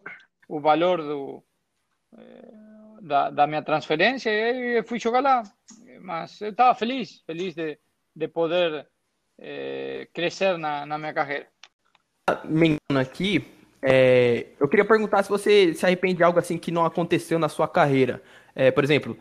o 0.47 0.59
valor 0.59 1.01
do, 1.01 1.43
eh, 2.17 2.51
da, 3.01 3.29
da 3.29 3.47
minha 3.47 3.63
transferência 3.63 4.29
e 4.29 4.43
aí 4.43 4.77
eu 4.77 4.83
fui 4.83 4.99
jogar 4.99 5.21
lá. 5.21 5.43
Mas 6.01 6.41
eu 6.41 6.49
estava 6.49 6.75
feliz, 6.75 7.21
feliz 7.25 7.55
de, 7.55 7.79
de 8.15 8.27
poder 8.27 8.90
é, 9.41 10.07
crescer 10.13 10.57
na, 10.57 10.85
na 10.85 10.97
minha 10.97 11.13
carreira. 11.13 11.47
Menino 12.45 12.77
aqui, 12.99 13.43
é, 13.81 14.45
eu 14.59 14.67
queria 14.67 14.85
perguntar 14.85 15.23
se 15.23 15.29
você 15.29 15.73
se 15.73 15.85
arrepende 15.85 16.15
de 16.15 16.23
algo 16.23 16.37
assim 16.37 16.57
que 16.57 16.71
não 16.71 16.85
aconteceu 16.85 17.39
na 17.39 17.49
sua 17.49 17.67
carreira. 17.67 18.21
É, 18.55 18.69
por 18.69 18.83
exemplo, 18.83 19.17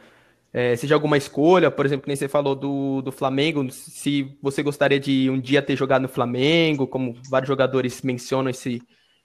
é, 0.53 0.77
seja 0.77 0.95
alguma 0.95 1.17
escolha, 1.17 1.71
por 1.71 1.87
exemplo, 1.87 2.03
que 2.03 2.09
nem 2.09 2.17
você 2.17 2.29
falou 2.29 2.55
do, 2.55 3.01
do 3.01 3.11
Flamengo, 3.11 3.69
se 3.71 4.37
você 4.43 4.63
gostaria 4.63 5.01
de 5.01 5.31
um 5.31 5.41
dia 5.41 5.63
ter 5.63 5.77
jogado 5.77 6.03
no 6.03 6.09
Flamengo, 6.09 6.87
como 6.87 7.17
vários 7.29 7.49
jogadores 7.49 8.03
mencionam 8.03 8.51
esse, 8.51 8.83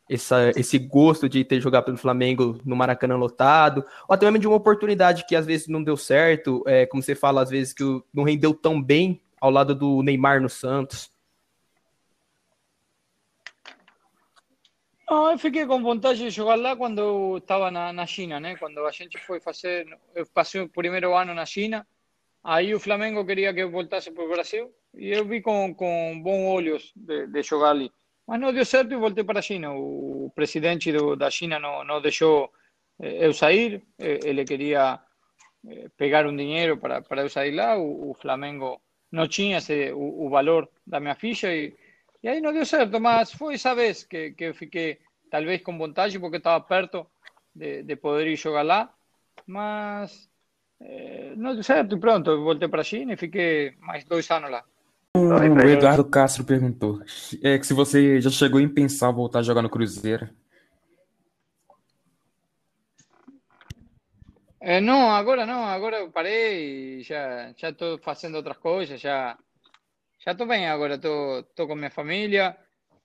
essa, 0.09 0.51
esse 0.55 0.79
gosto 0.79 1.27
de 1.27 1.43
ter 1.43 1.59
jogado 1.59 1.85
pelo 1.85 1.97
Flamengo 1.97 2.59
no 2.63 2.75
Maracanã 2.75 3.17
lotado, 3.17 3.83
ou 4.07 4.13
até 4.13 4.25
mesmo 4.25 4.39
de 4.39 4.47
uma 4.47 4.55
oportunidade 4.55 5.25
que 5.27 5.35
às 5.35 5.45
vezes 5.45 5.67
não 5.67 5.83
deu 5.83 5.97
certo, 5.97 6.63
é, 6.65 6.85
como 6.85 7.03
você 7.03 7.15
fala, 7.15 7.41
às 7.41 7.49
vezes 7.49 7.73
que 7.73 7.83
não 8.13 8.23
rendeu 8.23 8.53
tão 8.53 8.81
bem 8.81 9.21
ao 9.39 9.49
lado 9.49 9.75
do 9.75 10.01
Neymar 10.01 10.41
no 10.41 10.49
Santos? 10.49 11.09
Não, 15.09 15.31
eu 15.31 15.37
fiquei 15.37 15.65
com 15.67 15.81
vontade 15.83 16.19
de 16.19 16.29
jogar 16.31 16.55
lá 16.55 16.75
quando 16.75 17.37
estava 17.37 17.69
na, 17.69 17.93
na 17.93 18.07
China, 18.07 18.39
né? 18.39 18.55
Quando 18.55 18.83
a 18.85 18.91
gente 18.91 19.19
foi 19.19 19.39
fazer, 19.39 19.87
eu 20.15 20.25
passei 20.25 20.61
o 20.61 20.69
primeiro 20.69 21.15
ano 21.15 21.33
na 21.33 21.45
China, 21.45 21.87
aí 22.43 22.73
o 22.73 22.79
Flamengo 22.79 23.23
queria 23.23 23.53
que 23.53 23.61
eu 23.61 23.69
voltasse 23.69 24.11
para 24.11 24.23
o 24.23 24.29
Brasil 24.29 24.73
e 24.95 25.11
eu 25.11 25.23
vi 25.25 25.41
com, 25.41 25.75
com 25.75 26.19
bons 26.23 26.47
olhos 26.47 26.91
de, 26.95 27.27
de 27.27 27.43
jogar 27.43 27.69
ali. 27.69 27.91
Mas 28.27 28.39
não 28.39 28.51
deu 28.51 28.65
certo 28.65 28.93
e 28.93 28.97
voltei 28.97 29.23
para 29.23 29.39
a 29.39 29.41
China. 29.43 29.73
O 29.73 30.31
presidente 30.33 30.91
do, 30.91 31.15
da 31.15 31.29
China 31.29 31.59
não, 31.59 31.83
não 31.83 32.01
deixou 32.01 32.51
eh, 32.99 33.27
eu 33.27 33.33
sair, 33.33 33.85
eh, 33.99 34.19
ele 34.23 34.43
queria 34.43 34.99
eh, 35.67 35.89
pegar 35.95 36.25
um 36.25 36.35
dinheiro 36.35 36.77
para, 36.77 37.03
para 37.03 37.21
eu 37.21 37.29
sair 37.29 37.51
lá. 37.51 37.77
O, 37.77 38.09
o 38.09 38.13
Flamengo 38.15 38.81
não 39.15 39.27
tinha 39.27 39.59
o, 39.93 40.25
o, 40.25 40.29
valor 40.29 40.69
da 40.85 40.99
minha 40.99 41.15
ficha 41.15 41.53
e, 41.53 41.73
aí 42.25 42.41
não 42.41 42.51
deu 42.51 42.65
certo, 42.65 42.99
mas 42.99 43.31
foi 43.31 43.55
essa 43.55 43.73
vez 43.73 44.03
que, 44.03 44.31
que 44.31 44.45
eu 44.45 44.53
fiquei 44.53 44.99
talvez 45.31 45.61
com 45.61 45.77
vontade 45.77 46.19
porque 46.19 46.37
estava 46.37 46.63
perto 46.63 47.07
de, 47.53 47.83
de 47.83 47.95
poder 47.95 48.27
ir 48.27 48.35
jogar 48.35 48.63
lá, 48.63 48.93
mas 49.47 50.29
é, 50.81 51.33
não 51.35 51.53
deu 51.53 51.63
certo 51.63 51.95
e 51.95 51.99
pronto, 51.99 52.43
voltei 52.43 52.67
para 52.67 52.81
a 52.81 52.83
China 52.83 53.13
e 53.13 53.17
fiquei 53.17 53.73
mais 53.79 54.03
dois 54.03 54.29
anos 54.31 54.51
lá. 54.51 54.63
O 55.15 55.59
Eduardo 55.61 56.03
Castro 56.03 56.43
perguntou 56.43 57.01
é, 57.41 57.57
que 57.57 57.65
se 57.65 57.73
você 57.73 58.19
já 58.19 58.29
chegou 58.29 58.59
em 58.59 58.67
pensar 58.67 59.11
voltar 59.11 59.39
a 59.39 59.43
jogar 59.43 59.61
no 59.61 59.69
Cruzeiro. 59.69 60.29
Eh, 64.67 64.81
no, 64.81 65.15
ahora 65.15 65.45
no, 65.45 65.67
ahora 65.67 65.97
paré 66.11 66.59
y 66.59 67.03
ya, 67.03 67.53
ya 67.55 67.69
estoy 67.69 67.99
haciendo 68.03 68.39
otras 68.39 68.57
cosas, 68.57 68.99
ya, 68.99 69.37
ya 70.25 70.31
estoy 70.31 70.47
bien 70.47 70.65
ahora, 70.65 70.95
estoy, 70.95 71.45
con 71.67 71.79
mi 71.79 71.89
familia, 71.89 72.57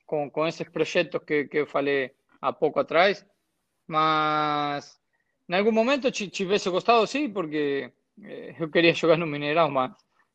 con, 0.07 0.31
con 0.31 0.49
esos 0.49 0.69
proyectos 0.71 1.23
que, 1.23 1.51
que 1.51 1.67
falei 1.67 2.13
a 2.41 2.59
poco 2.59 2.81
atrás, 2.81 3.27
mas 3.87 5.03
en 5.49 5.55
algún 5.55 5.75
momento 5.75 6.11
si, 6.11 6.31
hubiese 6.47 6.71
costado, 6.71 7.07
sí, 7.07 7.29
porque 7.29 7.93
É, 8.23 8.55
eu 8.59 8.69
queria 8.71 8.95
jogar 8.95 9.17
no 9.17 9.27
Mineirão, 9.27 9.71
mas, 9.71 9.93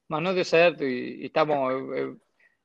mas 0.07 0.23
não 0.23 0.33
deu 0.33 0.45
certo 0.45 0.83
e, 0.83 1.25
e 1.25 1.45
bom. 1.45 1.69
Eu, 1.69 1.95
eu 1.95 2.17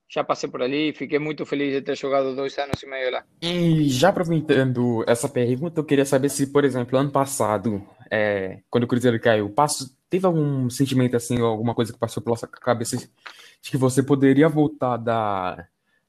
já 0.08 0.24
passei 0.24 0.48
por 0.48 0.62
ali, 0.62 0.92
fiquei 0.92 1.18
muito 1.18 1.46
feliz 1.46 1.72
de 1.72 1.82
ter 1.82 1.96
jogado 1.96 2.34
dois 2.34 2.58
anos 2.58 2.82
e 2.82 2.86
meio 2.86 3.12
lá. 3.12 3.24
E 3.42 3.88
já 3.88 4.08
aproveitando 4.08 5.04
essa 5.06 5.28
pergunta, 5.28 5.80
eu 5.80 5.84
queria 5.84 6.04
saber 6.04 6.28
se, 6.30 6.48
por 6.48 6.64
exemplo, 6.64 6.98
ano 6.98 7.10
passado, 7.10 7.86
é, 8.10 8.60
quando 8.68 8.84
o 8.84 8.88
Cruzeiro 8.88 9.20
caiu, 9.20 9.48
passo, 9.50 9.96
teve 10.08 10.26
algum 10.26 10.68
sentimento 10.68 11.16
assim, 11.16 11.40
alguma 11.40 11.74
coisa 11.74 11.92
que 11.92 11.98
passou 11.98 12.22
pela 12.22 12.36
sua 12.36 12.48
cabeça 12.48 12.96
de 12.96 13.70
que 13.70 13.76
você 13.76 14.02
poderia 14.02 14.48
voltar 14.48 14.96
da, 14.96 15.68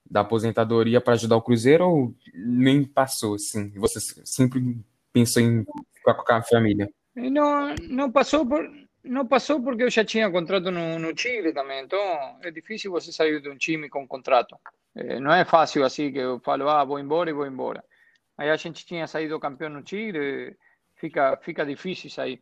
da 0.09 0.21
aposentadoria 0.21 0.99
para 0.99 1.13
ajudar 1.13 1.35
o 1.35 1.41
Cruzeiro 1.41 1.87
ou 1.87 2.15
nem 2.33 2.83
passou 2.83 3.35
assim? 3.35 3.69
Você 3.75 3.99
sempre 4.25 4.83
pensou 5.13 5.41
em 5.41 5.63
ficar 5.93 6.15
com 6.15 6.33
a 6.33 6.41
família? 6.41 6.89
Não, 7.15 7.75
não 7.87 8.11
passou 8.11 8.45
por 8.45 8.67
não 9.03 9.25
passou 9.25 9.61
porque 9.61 9.83
eu 9.83 9.89
já 9.89 10.05
tinha 10.05 10.29
contrato 10.29 10.69
no, 10.69 10.99
no 10.99 11.17
Chile 11.17 11.51
também, 11.53 11.83
então 11.83 11.99
é 12.43 12.51
difícil 12.51 12.91
você 12.91 13.11
sair 13.11 13.41
de 13.41 13.49
um 13.49 13.57
time 13.57 13.89
com 13.89 14.07
contrato. 14.07 14.55
É, 14.95 15.19
não 15.19 15.33
é 15.33 15.43
fácil 15.43 15.83
assim 15.83 16.11
que 16.11 16.19
eu 16.19 16.39
falo, 16.39 16.69
ah, 16.69 16.83
vou 16.83 16.99
embora 16.99 17.29
e 17.29 17.33
vou 17.33 17.47
embora. 17.47 17.83
Aí 18.37 18.49
a 18.49 18.55
gente 18.55 18.85
tinha 18.85 19.07
saído 19.07 19.39
campeão 19.39 19.69
no 19.69 19.87
Chile, 19.87 20.55
fica, 21.01 21.35
fica 21.37 21.65
difícil 21.65 22.09
sair. 22.09 22.39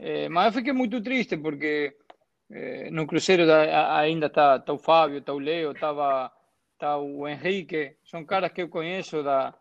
É, 0.00 0.28
mas 0.28 0.46
eu 0.46 0.52
fiquei 0.58 0.72
muito 0.72 1.00
triste 1.00 1.36
porque 1.36 1.96
é, 2.50 2.90
no 2.90 3.06
Cruzeiro 3.06 3.44
ainda 3.52 4.26
está 4.26 4.58
tá 4.58 4.72
o 4.72 4.78
Fábio, 4.78 5.18
está 5.18 5.32
o 5.32 5.38
Leo, 5.38 5.70
estava 5.70 6.30
tá 6.78 6.98
o 6.98 7.26
Henrique, 7.28 7.96
são 8.04 8.24
caras 8.24 8.52
que 8.52 8.62
eu 8.62 8.68
conheço 8.68 9.22
da, 9.22 9.54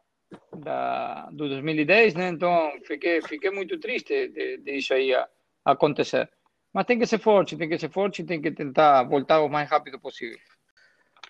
da, 0.57 1.29
do 1.31 1.47
2010, 1.47 2.15
né? 2.15 2.29
Então 2.29 2.71
fiquei, 2.85 3.21
fiquei 3.21 3.51
muito 3.51 3.79
triste 3.79 4.29
de, 4.29 4.57
de 4.57 4.71
isso 4.77 4.93
aí 4.93 5.11
acontecer. 5.63 6.29
Mas 6.73 6.85
tem 6.85 6.99
que 6.99 7.05
ser 7.05 7.19
forte, 7.19 7.57
tem 7.57 7.69
que 7.69 7.79
ser 7.79 7.89
forte 7.89 8.23
tem 8.23 8.41
que 8.41 8.51
tentar 8.51 9.03
voltar 9.03 9.41
o 9.41 9.49
mais 9.49 9.69
rápido 9.69 9.99
possível. 9.99 10.37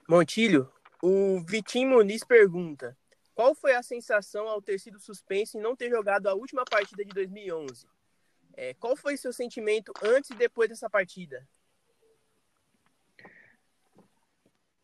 Montilho, 0.07 0.69
o 1.01 1.41
Vitinho 1.47 1.89
Muniz 1.89 2.23
pergunta: 2.23 2.95
qual 3.39 3.55
foi 3.55 3.73
a 3.73 3.81
sensação 3.81 4.49
ao 4.49 4.61
ter 4.61 4.77
sido 4.77 4.99
suspenso 4.99 5.57
e 5.57 5.61
não 5.61 5.73
ter 5.73 5.89
jogado 5.89 6.27
a 6.27 6.33
última 6.33 6.65
partida 6.65 7.05
de 7.05 7.11
2011? 7.11 7.87
É, 8.57 8.73
qual 8.73 8.97
foi 8.97 9.15
seu 9.15 9.31
sentimento 9.31 9.93
antes 10.03 10.29
e 10.31 10.35
depois 10.35 10.67
dessa 10.67 10.89
partida? 10.89 11.47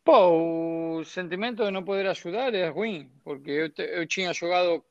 Pô, 0.02 1.00
o 1.00 1.04
sentimento 1.04 1.62
de 1.62 1.70
não 1.70 1.84
poder 1.84 2.06
ajudar 2.06 2.54
é 2.54 2.70
ruim, 2.70 3.12
porque 3.22 3.50
eu, 3.50 3.68
te, 3.68 3.82
eu 3.82 4.06
tinha 4.06 4.32
jogado, 4.32 4.82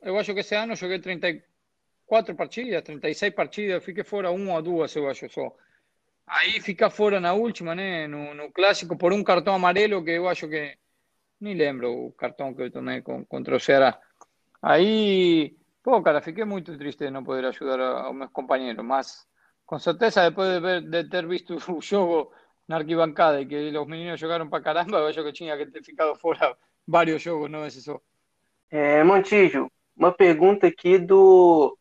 eu 0.00 0.16
acho 0.16 0.32
que 0.32 0.40
esse 0.40 0.54
ano 0.54 0.74
joguei 0.74 0.98
34 0.98 1.46
quatro 2.06 2.34
partidas, 2.34 2.82
36 2.82 3.34
partidas, 3.34 3.84
fiquei 3.84 4.04
fora 4.04 4.30
uma 4.30 4.54
ou 4.54 4.62
duas, 4.62 4.96
eu 4.96 5.06
acho 5.06 5.28
só. 5.28 5.54
Aí 6.26 6.62
fica 6.62 6.88
fora 6.88 7.20
na 7.20 7.34
última, 7.34 7.74
né? 7.74 8.06
No, 8.06 8.32
no, 8.32 8.50
clássico, 8.50 8.96
por 8.96 9.12
um 9.12 9.22
cartão 9.22 9.54
amarelo 9.54 10.02
que 10.02 10.12
eu 10.12 10.26
acho 10.26 10.48
que. 10.48 10.78
Nem 11.42 11.54
lembro 11.54 12.06
o 12.06 12.12
cartão 12.12 12.54
que 12.54 12.62
eu 12.62 12.70
tomei 12.70 13.02
com, 13.02 13.24
contra 13.24 13.56
o 13.56 13.60
Ceará. 13.60 14.00
Aí, 14.62 15.56
pô, 15.82 16.00
cara, 16.00 16.22
fiquei 16.22 16.44
muito 16.44 16.78
triste 16.78 17.04
de 17.04 17.10
não 17.10 17.24
poder 17.24 17.44
ajudar 17.46 17.80
aos 17.80 18.14
meus 18.14 18.30
companheiros, 18.30 18.84
mas 18.84 19.26
com 19.66 19.76
certeza, 19.76 20.30
depois 20.30 20.48
de, 20.48 20.60
ver, 20.60 20.82
de 20.82 21.08
ter 21.10 21.26
visto 21.26 21.56
o 21.76 21.80
jogo 21.80 22.32
na 22.68 22.76
arquibancada 22.76 23.40
e 23.40 23.46
que 23.46 23.76
os 23.76 23.86
meninos 23.88 24.20
jogaram 24.20 24.48
para 24.48 24.62
caramba, 24.62 24.98
eu 24.98 25.08
acho 25.08 25.24
que 25.24 25.32
tinha 25.32 25.56
que 25.56 25.66
ter 25.66 25.82
ficado 25.82 26.14
fora 26.14 26.56
vários 26.86 27.20
jogos, 27.20 27.50
não 27.50 27.66
esse 27.66 27.82
só. 27.82 28.00
É, 28.70 29.02
Montijo, 29.02 29.68
uma 29.96 30.12
pergunta 30.12 30.68
aqui 30.68 30.96
do 30.96 31.76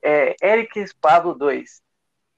é, 0.00 0.34
Eric 0.42 0.86
Pablo 1.02 1.34
2. 1.34 1.82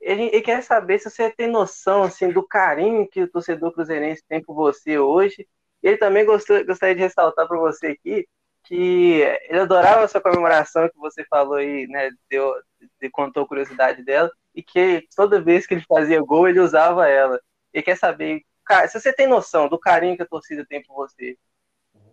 Ele, 0.00 0.24
ele, 0.24 0.42
quer 0.42 0.60
saber 0.60 0.98
se 0.98 1.08
você 1.08 1.30
tem 1.30 1.48
noção 1.48 2.02
assim, 2.02 2.32
do 2.32 2.42
carinho 2.42 3.08
que 3.08 3.22
o 3.22 3.30
torcedor 3.30 3.72
cruzeirense 3.72 4.24
tem 4.28 4.42
por 4.42 4.54
você 4.54 4.98
hoje. 4.98 5.46
Ele 5.84 5.98
também 5.98 6.24
gostou, 6.24 6.64
gostaria 6.64 6.94
de 6.94 7.02
ressaltar 7.02 7.46
para 7.46 7.58
você 7.58 7.88
aqui 7.88 8.26
que 8.64 9.20
ele 9.48 9.60
adorava 9.60 10.04
a 10.04 10.08
sua 10.08 10.22
comemoração 10.22 10.88
que 10.88 10.96
você 10.96 11.22
falou 11.26 11.56
aí, 11.56 11.86
né? 11.86 12.10
Deu, 12.30 12.54
de, 12.98 13.10
contou 13.10 13.42
a 13.42 13.46
curiosidade 13.46 14.02
dela, 14.02 14.32
e 14.54 14.62
que 14.62 15.06
toda 15.14 15.42
vez 15.42 15.66
que 15.66 15.74
ele 15.74 15.84
fazia 15.86 16.22
gol, 16.22 16.48
ele 16.48 16.60
usava 16.60 17.06
ela. 17.06 17.38
Ele 17.70 17.82
quer 17.82 17.98
saber 17.98 18.42
se 18.88 18.98
você 18.98 19.12
tem 19.12 19.26
noção 19.26 19.68
do 19.68 19.78
carinho 19.78 20.16
que 20.16 20.22
a 20.22 20.26
torcida 20.26 20.64
tem 20.64 20.82
por 20.82 20.94
você. 20.94 21.36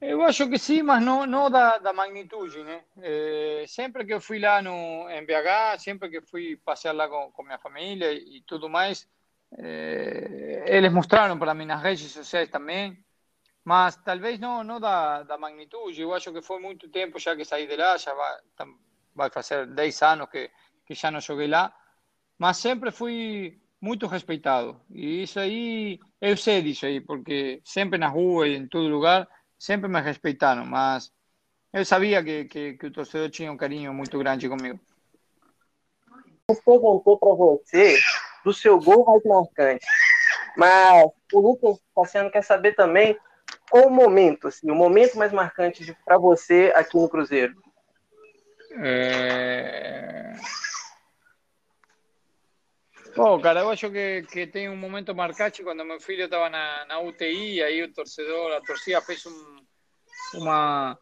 Eu 0.02 0.22
acho 0.24 0.50
que 0.50 0.60
sim, 0.60 0.82
mas 0.82 1.02
não, 1.02 1.26
não 1.26 1.50
da, 1.50 1.78
da 1.78 1.94
magnitude, 1.94 2.62
né? 2.64 2.84
É, 3.02 3.64
sempre 3.68 4.04
que 4.04 4.14
eu 4.14 4.20
fui 4.20 4.40
lá 4.40 4.62
no, 4.62 5.10
em 5.10 5.26
BH, 5.26 5.80
sempre 5.80 6.10
que 6.10 6.20
fui 6.20 6.58
passear 6.66 6.94
lá 6.94 7.08
com, 7.08 7.32
com 7.32 7.44
minha 7.44 7.60
família 7.60 8.12
e 8.12 8.44
tudo 8.46 8.68
mais, 8.68 9.08
é, 9.58 10.66
eles 10.68 10.92
mostraram 10.92 11.40
para 11.40 11.54
mim 11.54 11.66
nas 11.66 11.82
redes 11.82 12.12
sociais 12.12 12.50
também, 12.50 12.98
mas 13.64 13.96
talvez 13.98 14.40
não, 14.40 14.64
não 14.64 14.80
da, 14.80 15.24
da 15.24 15.38
magnitude. 15.38 16.02
Eu 16.02 16.14
acho 16.14 16.32
que 16.34 16.42
foi 16.42 16.60
muito 16.60 16.90
tempo 16.90 17.20
já 17.20 17.36
que 17.36 17.46
saí 17.46 17.68
de 17.68 17.76
lá, 17.76 17.98
já 17.98 18.14
vai, 18.14 18.40
vai 19.16 19.30
fazer 19.30 19.68
10 19.68 20.02
anos 20.02 20.30
que, 20.30 20.50
que 20.86 20.94
já 20.94 21.12
não 21.12 21.20
joguei 21.20 21.48
lá, 21.48 21.74
mas 22.38 22.58
sempre 22.58 22.92
fui 22.92 23.60
muito 23.80 24.08
respeitado. 24.08 24.80
E 24.90 25.24
isso 25.24 25.40
aí, 25.40 26.00
eu 26.20 26.36
sei 26.38 26.62
disso 26.62 26.86
aí, 26.86 27.02
porque 27.02 27.62
sempre 27.64 27.98
na 27.98 28.08
rua 28.08 28.48
e 28.48 28.56
em 28.56 28.68
todo 28.68 28.88
lugar 28.88 29.28
sempre 29.58 29.88
me 29.88 30.02
respeitaram, 30.02 30.66
mas 30.66 31.12
eu 31.72 31.86
sabia 31.86 32.24
que, 32.24 32.46
que, 32.46 32.74
que 32.74 32.88
o 32.88 32.92
torcedor 32.92 33.30
tinha 33.30 33.52
um 33.52 33.58
carinho 33.58 33.94
muito 33.94 34.18
grande 34.18 34.50
comigo. 34.50 34.80
Eu 36.50 36.56
perguntou 36.66 37.18
para 37.18 37.34
você 37.34 37.98
do 38.44 38.54
seu 38.54 38.80
gol 38.80 39.06
mais 39.06 39.24
marcante, 39.24 39.86
mas 40.58 41.10
o 41.32 41.40
Lucas 41.40 41.80
Cassiano 41.96 42.32
quer 42.32 42.44
saber 42.44 42.74
também 42.74 43.16
qual 43.72 43.88
o 43.88 43.90
momento, 43.90 44.50
assim, 44.50 44.70
o 44.70 44.76
momento 44.76 45.18
mais 45.18 45.32
marcante 45.32 45.96
para 46.04 46.18
você 46.18 46.74
aqui 46.76 46.98
no 46.98 47.10
Cruzeiro. 47.10 47.56
É... 48.84 50.34
Pô, 53.16 53.40
cara, 53.40 53.62
eu 53.62 53.70
acho 53.70 53.90
que, 53.90 54.24
que 54.24 54.46
tem 54.46 54.70
um 54.70 54.76
momento 54.76 55.16
marcante 55.16 55.64
quando 55.64 55.86
meu 55.86 56.00
filho 56.02 56.26
estava 56.26 56.50
na, 56.50 56.86
na 56.86 57.00
UTI, 57.00 57.64
aí 57.64 57.82
o 57.82 57.94
torcedor, 57.94 58.54
a 58.54 58.62
torcida 58.62 59.02
fez 59.02 59.26
um, 59.26 59.66
uma, 60.36 60.98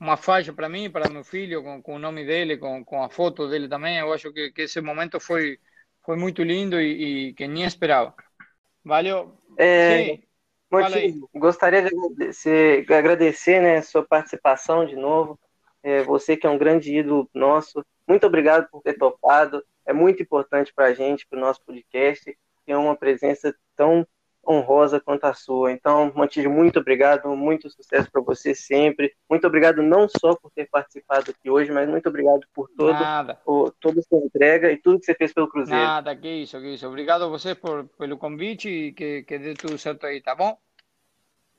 uma 0.00 0.16
faixa 0.16 0.52
para 0.52 0.68
mim, 0.68 0.90
para 0.90 1.10
meu 1.10 1.24
filho, 1.24 1.62
com, 1.62 1.82
com 1.82 1.96
o 1.96 1.98
nome 1.98 2.24
dele, 2.24 2.56
com, 2.56 2.82
com 2.84 3.02
a 3.02 3.10
foto 3.10 3.48
dele 3.48 3.68
também. 3.68 3.98
Eu 3.98 4.12
acho 4.12 4.32
que, 4.32 4.50
que 4.50 4.62
esse 4.62 4.80
momento 4.80 5.20
foi, 5.20 5.58
foi 6.02 6.16
muito 6.16 6.42
lindo 6.42 6.80
e, 6.80 7.28
e 7.28 7.34
que 7.34 7.46
nem 7.46 7.64
esperava. 7.64 8.14
Valeu. 8.82 9.38
É, 9.58 10.18
Montinho, 10.82 11.28
gostaria 11.34 11.82
de 11.82 11.88
agradecer, 11.88 12.92
agradecer 12.92 13.60
né, 13.60 13.82
sua 13.82 14.02
participação 14.02 14.84
de 14.84 14.96
novo. 14.96 15.38
É, 15.82 16.02
você 16.02 16.36
que 16.36 16.46
é 16.46 16.50
um 16.50 16.58
grande 16.58 16.96
ídolo 16.96 17.28
nosso. 17.34 17.84
Muito 18.08 18.26
obrigado 18.26 18.68
por 18.70 18.82
ter 18.82 18.94
topado 18.94 19.62
é 19.86 19.92
muito 19.92 20.22
importante 20.22 20.72
para 20.74 20.86
a 20.86 20.94
gente, 20.94 21.26
para 21.26 21.38
o 21.38 21.40
nosso 21.40 21.62
podcast, 21.64 22.36
ter 22.64 22.74
uma 22.74 22.96
presença 22.96 23.54
tão 23.76 24.06
honrosa 24.46 25.00
quanto 25.00 25.24
a 25.24 25.34
sua. 25.34 25.72
Então, 25.72 26.12
Montijo, 26.14 26.50
muito 26.50 26.78
obrigado, 26.78 27.28
muito 27.36 27.70
sucesso 27.70 28.10
para 28.10 28.20
você 28.20 28.54
sempre. 28.54 29.14
Muito 29.28 29.46
obrigado 29.46 29.82
não 29.82 30.08
só 30.08 30.34
por 30.34 30.50
ter 30.50 30.68
participado 30.68 31.30
aqui 31.30 31.50
hoje, 31.50 31.70
mas 31.70 31.88
muito 31.88 32.08
obrigado 32.08 32.40
por 32.52 32.68
todo, 32.76 32.96
o, 33.46 33.70
toda 33.72 34.00
a 34.00 34.02
sua 34.02 34.18
entrega 34.18 34.70
e 34.70 34.76
tudo 34.76 34.98
que 34.98 35.06
você 35.06 35.14
fez 35.14 35.32
pelo 35.32 35.48
Cruzeiro. 35.48 35.82
Nada, 35.82 36.14
que 36.16 36.28
isso, 36.28 36.60
que 36.60 36.74
isso. 36.74 36.86
Obrigado 36.86 37.24
a 37.24 37.28
você 37.28 37.54
por, 37.54 37.84
pelo 37.98 38.16
convite 38.16 38.68
e 38.68 38.92
que, 38.92 39.22
que 39.22 39.38
dê 39.38 39.54
tudo 39.54 39.78
certo 39.78 40.06
aí, 40.06 40.20
tá 40.20 40.34
bom? 40.34 40.56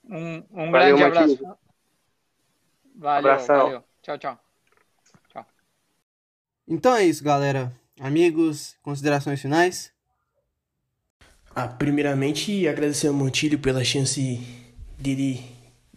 Um, 0.04 0.44
um 0.52 0.72
valeu, 0.72 0.98
grande 0.98 1.04
abraço. 1.04 1.58
Valeu, 2.96 3.32
Abração. 3.32 3.64
valeu. 3.64 3.84
Tchau, 4.02 4.18
tchau. 4.18 4.40
Tchau. 5.30 5.46
Então 6.68 6.96
é 6.96 7.06
isso, 7.06 7.24
galera. 7.24 7.74
Amigos, 8.00 8.78
considerações 8.84 9.42
finais? 9.42 9.95
Ah, 11.58 11.70
primeiramente, 11.70 12.68
agradecer 12.68 13.08
ao 13.08 13.14
Montilho 13.14 13.58
pela 13.58 13.82
chance 13.82 14.42
dele 15.00 15.40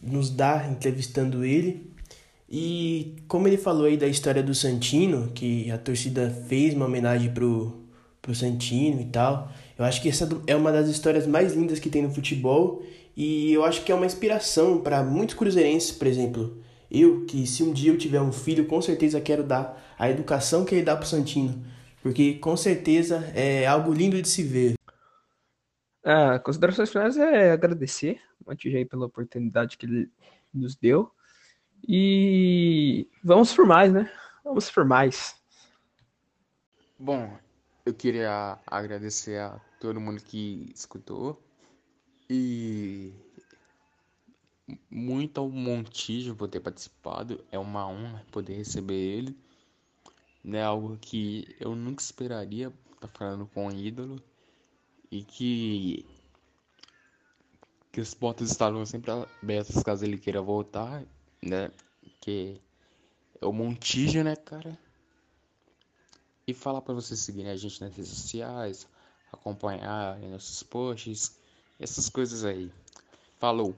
nos 0.01 0.31
dar 0.31 0.71
entrevistando 0.71 1.45
ele. 1.45 1.91
E 2.49 3.17
como 3.27 3.49
ele 3.49 3.59
falou 3.59 3.87
aí 3.87 3.97
da 3.97 4.07
história 4.07 4.41
do 4.41 4.55
Santino, 4.55 5.33
que 5.35 5.69
a 5.73 5.77
torcida 5.77 6.31
fez 6.49 6.75
uma 6.75 6.87
homenagem 6.87 7.33
pro, 7.33 7.83
pro 8.23 8.33
Santino 8.37 9.01
e 9.01 9.07
tal, 9.07 9.51
eu 9.77 9.85
acho 9.85 10.01
que 10.01 10.09
essa 10.09 10.29
é 10.47 10.55
uma 10.55 10.71
das 10.71 10.89
histórias 10.89 11.27
mais 11.27 11.55
lindas 11.55 11.81
que 11.81 11.91
tem 11.91 12.03
no 12.03 12.15
futebol 12.15 12.81
e 13.17 13.53
eu 13.53 13.65
acho 13.65 13.83
que 13.83 13.91
é 13.91 13.95
uma 13.97 14.07
inspiração 14.07 14.79
para 14.81 15.03
muitos 15.03 15.35
cruzeirenses, 15.35 15.91
por 15.91 16.07
exemplo. 16.07 16.63
Eu, 16.89 17.27
que 17.27 17.45
se 17.49 17.65
um 17.65 17.73
dia 17.73 17.91
eu 17.91 17.99
tiver 17.99 18.21
um 18.21 18.31
filho, 18.31 18.67
com 18.67 18.81
certeza 18.81 19.21
quero 19.21 19.43
dar 19.43 19.95
a 19.99 20.09
educação 20.09 20.65
que 20.65 20.77
ele 20.77 20.85
dá 20.85 20.97
pro 20.97 21.07
Santino 21.07 21.65
porque 22.03 22.35
com 22.35 22.57
certeza 22.57 23.31
é 23.35 23.67
algo 23.67 23.93
lindo 23.93 24.21
de 24.23 24.29
se 24.29 24.43
ver. 24.43 24.78
Ah, 26.11 26.39
considerações 26.39 26.89
finais 26.89 27.19
é 27.19 27.51
agradecer 27.51 28.19
o 28.43 28.51
Antijay 28.51 28.87
pela 28.87 29.05
oportunidade 29.05 29.77
que 29.77 29.85
ele 29.85 30.11
nos 30.55 30.75
deu. 30.75 31.13
E 31.87 33.07
vamos 33.23 33.53
por 33.53 33.67
mais, 33.67 33.93
né? 33.93 34.11
Vamos 34.43 34.71
por 34.71 34.87
mais. 34.87 35.37
Bom, 36.99 37.37
eu 37.85 37.93
queria 37.93 38.59
agradecer 38.67 39.39
a 39.39 39.61
todo 39.79 40.01
mundo 40.01 40.23
que 40.23 40.73
escutou 40.75 41.39
e 42.31 43.13
muito 44.91 45.43
ao 45.43 45.51
Montijo 45.51 46.35
por 46.35 46.49
ter 46.49 46.61
participado. 46.61 47.45
É 47.53 47.59
uma 47.59 47.87
honra 47.87 48.25
poder 48.33 48.55
receber 48.55 48.95
ele. 48.95 49.37
Né, 50.43 50.63
algo 50.63 50.97
que 50.99 51.55
eu 51.61 51.77
nunca 51.77 52.01
esperaria 52.01 52.69
estar 52.95 53.09
tá 53.09 53.09
falando 53.09 53.47
com 53.49 53.67
um 53.67 53.71
ídolo 53.71 54.23
e 55.11 55.23
que 55.23 56.07
que 57.91 58.01
as 58.01 58.15
portas 58.15 58.51
estavam 58.51 58.85
sempre 58.85 59.11
abertas 59.11 59.83
caso 59.83 60.05
ele 60.05 60.19
queira 60.19 60.41
voltar, 60.43 61.05
né? 61.43 61.71
Que 62.21 62.61
é 63.41 63.47
o 63.47 63.53
Montijo, 63.53 64.23
né, 64.23 64.37
cara? 64.37 64.79
E 66.47 66.55
falar 66.55 66.81
para 66.83 66.95
vocês 66.95 67.19
seguirem 67.21 67.51
a 67.51 67.57
gente 67.57 67.81
nas 67.81 67.95
redes 67.95 68.11
sociais, 68.11 68.87
acompanhar 69.33 70.19
nossos 70.21 70.63
posts, 70.63 71.39
essas 71.81 72.09
coisas 72.09 72.45
aí. 72.45 72.71
Falou! 73.39 73.75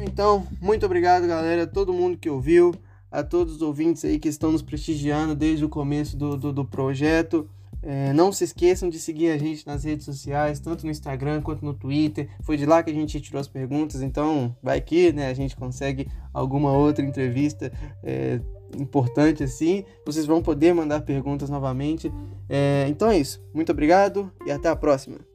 Então, 0.00 0.46
muito 0.60 0.84
obrigado, 0.86 1.26
galera, 1.26 1.66
todo 1.66 1.92
mundo 1.92 2.16
que 2.18 2.28
ouviu, 2.28 2.74
a 3.10 3.22
todos 3.22 3.56
os 3.56 3.62
ouvintes 3.62 4.04
aí 4.04 4.18
que 4.18 4.28
estão 4.28 4.52
nos 4.52 4.62
prestigiando 4.62 5.34
desde 5.34 5.64
o 5.64 5.68
começo 5.68 6.16
do, 6.16 6.36
do, 6.36 6.52
do 6.52 6.64
projeto. 6.64 7.48
É, 7.82 8.12
não 8.12 8.30
se 8.30 8.44
esqueçam 8.44 8.90
de 8.90 8.98
seguir 8.98 9.30
a 9.30 9.38
gente 9.38 9.66
nas 9.66 9.84
redes 9.84 10.04
sociais, 10.04 10.60
tanto 10.60 10.84
no 10.84 10.90
Instagram 10.90 11.40
quanto 11.40 11.64
no 11.64 11.72
Twitter. 11.72 12.28
Foi 12.42 12.56
de 12.56 12.66
lá 12.66 12.82
que 12.82 12.90
a 12.90 12.94
gente 12.94 13.20
tirou 13.20 13.40
as 13.40 13.48
perguntas, 13.48 14.02
então 14.02 14.54
vai 14.62 14.80
que 14.80 15.12
né, 15.12 15.28
a 15.28 15.34
gente 15.34 15.56
consegue 15.56 16.06
alguma 16.32 16.72
outra 16.72 17.04
entrevista 17.04 17.72
é, 18.02 18.40
importante 18.78 19.42
assim. 19.42 19.84
Vocês 20.04 20.26
vão 20.26 20.42
poder 20.42 20.74
mandar 20.74 21.00
perguntas 21.00 21.48
novamente. 21.48 22.12
É, 22.48 22.86
então 22.88 23.10
é 23.10 23.18
isso. 23.18 23.42
Muito 23.54 23.72
obrigado 23.72 24.30
e 24.46 24.50
até 24.50 24.68
a 24.68 24.76
próxima. 24.76 25.29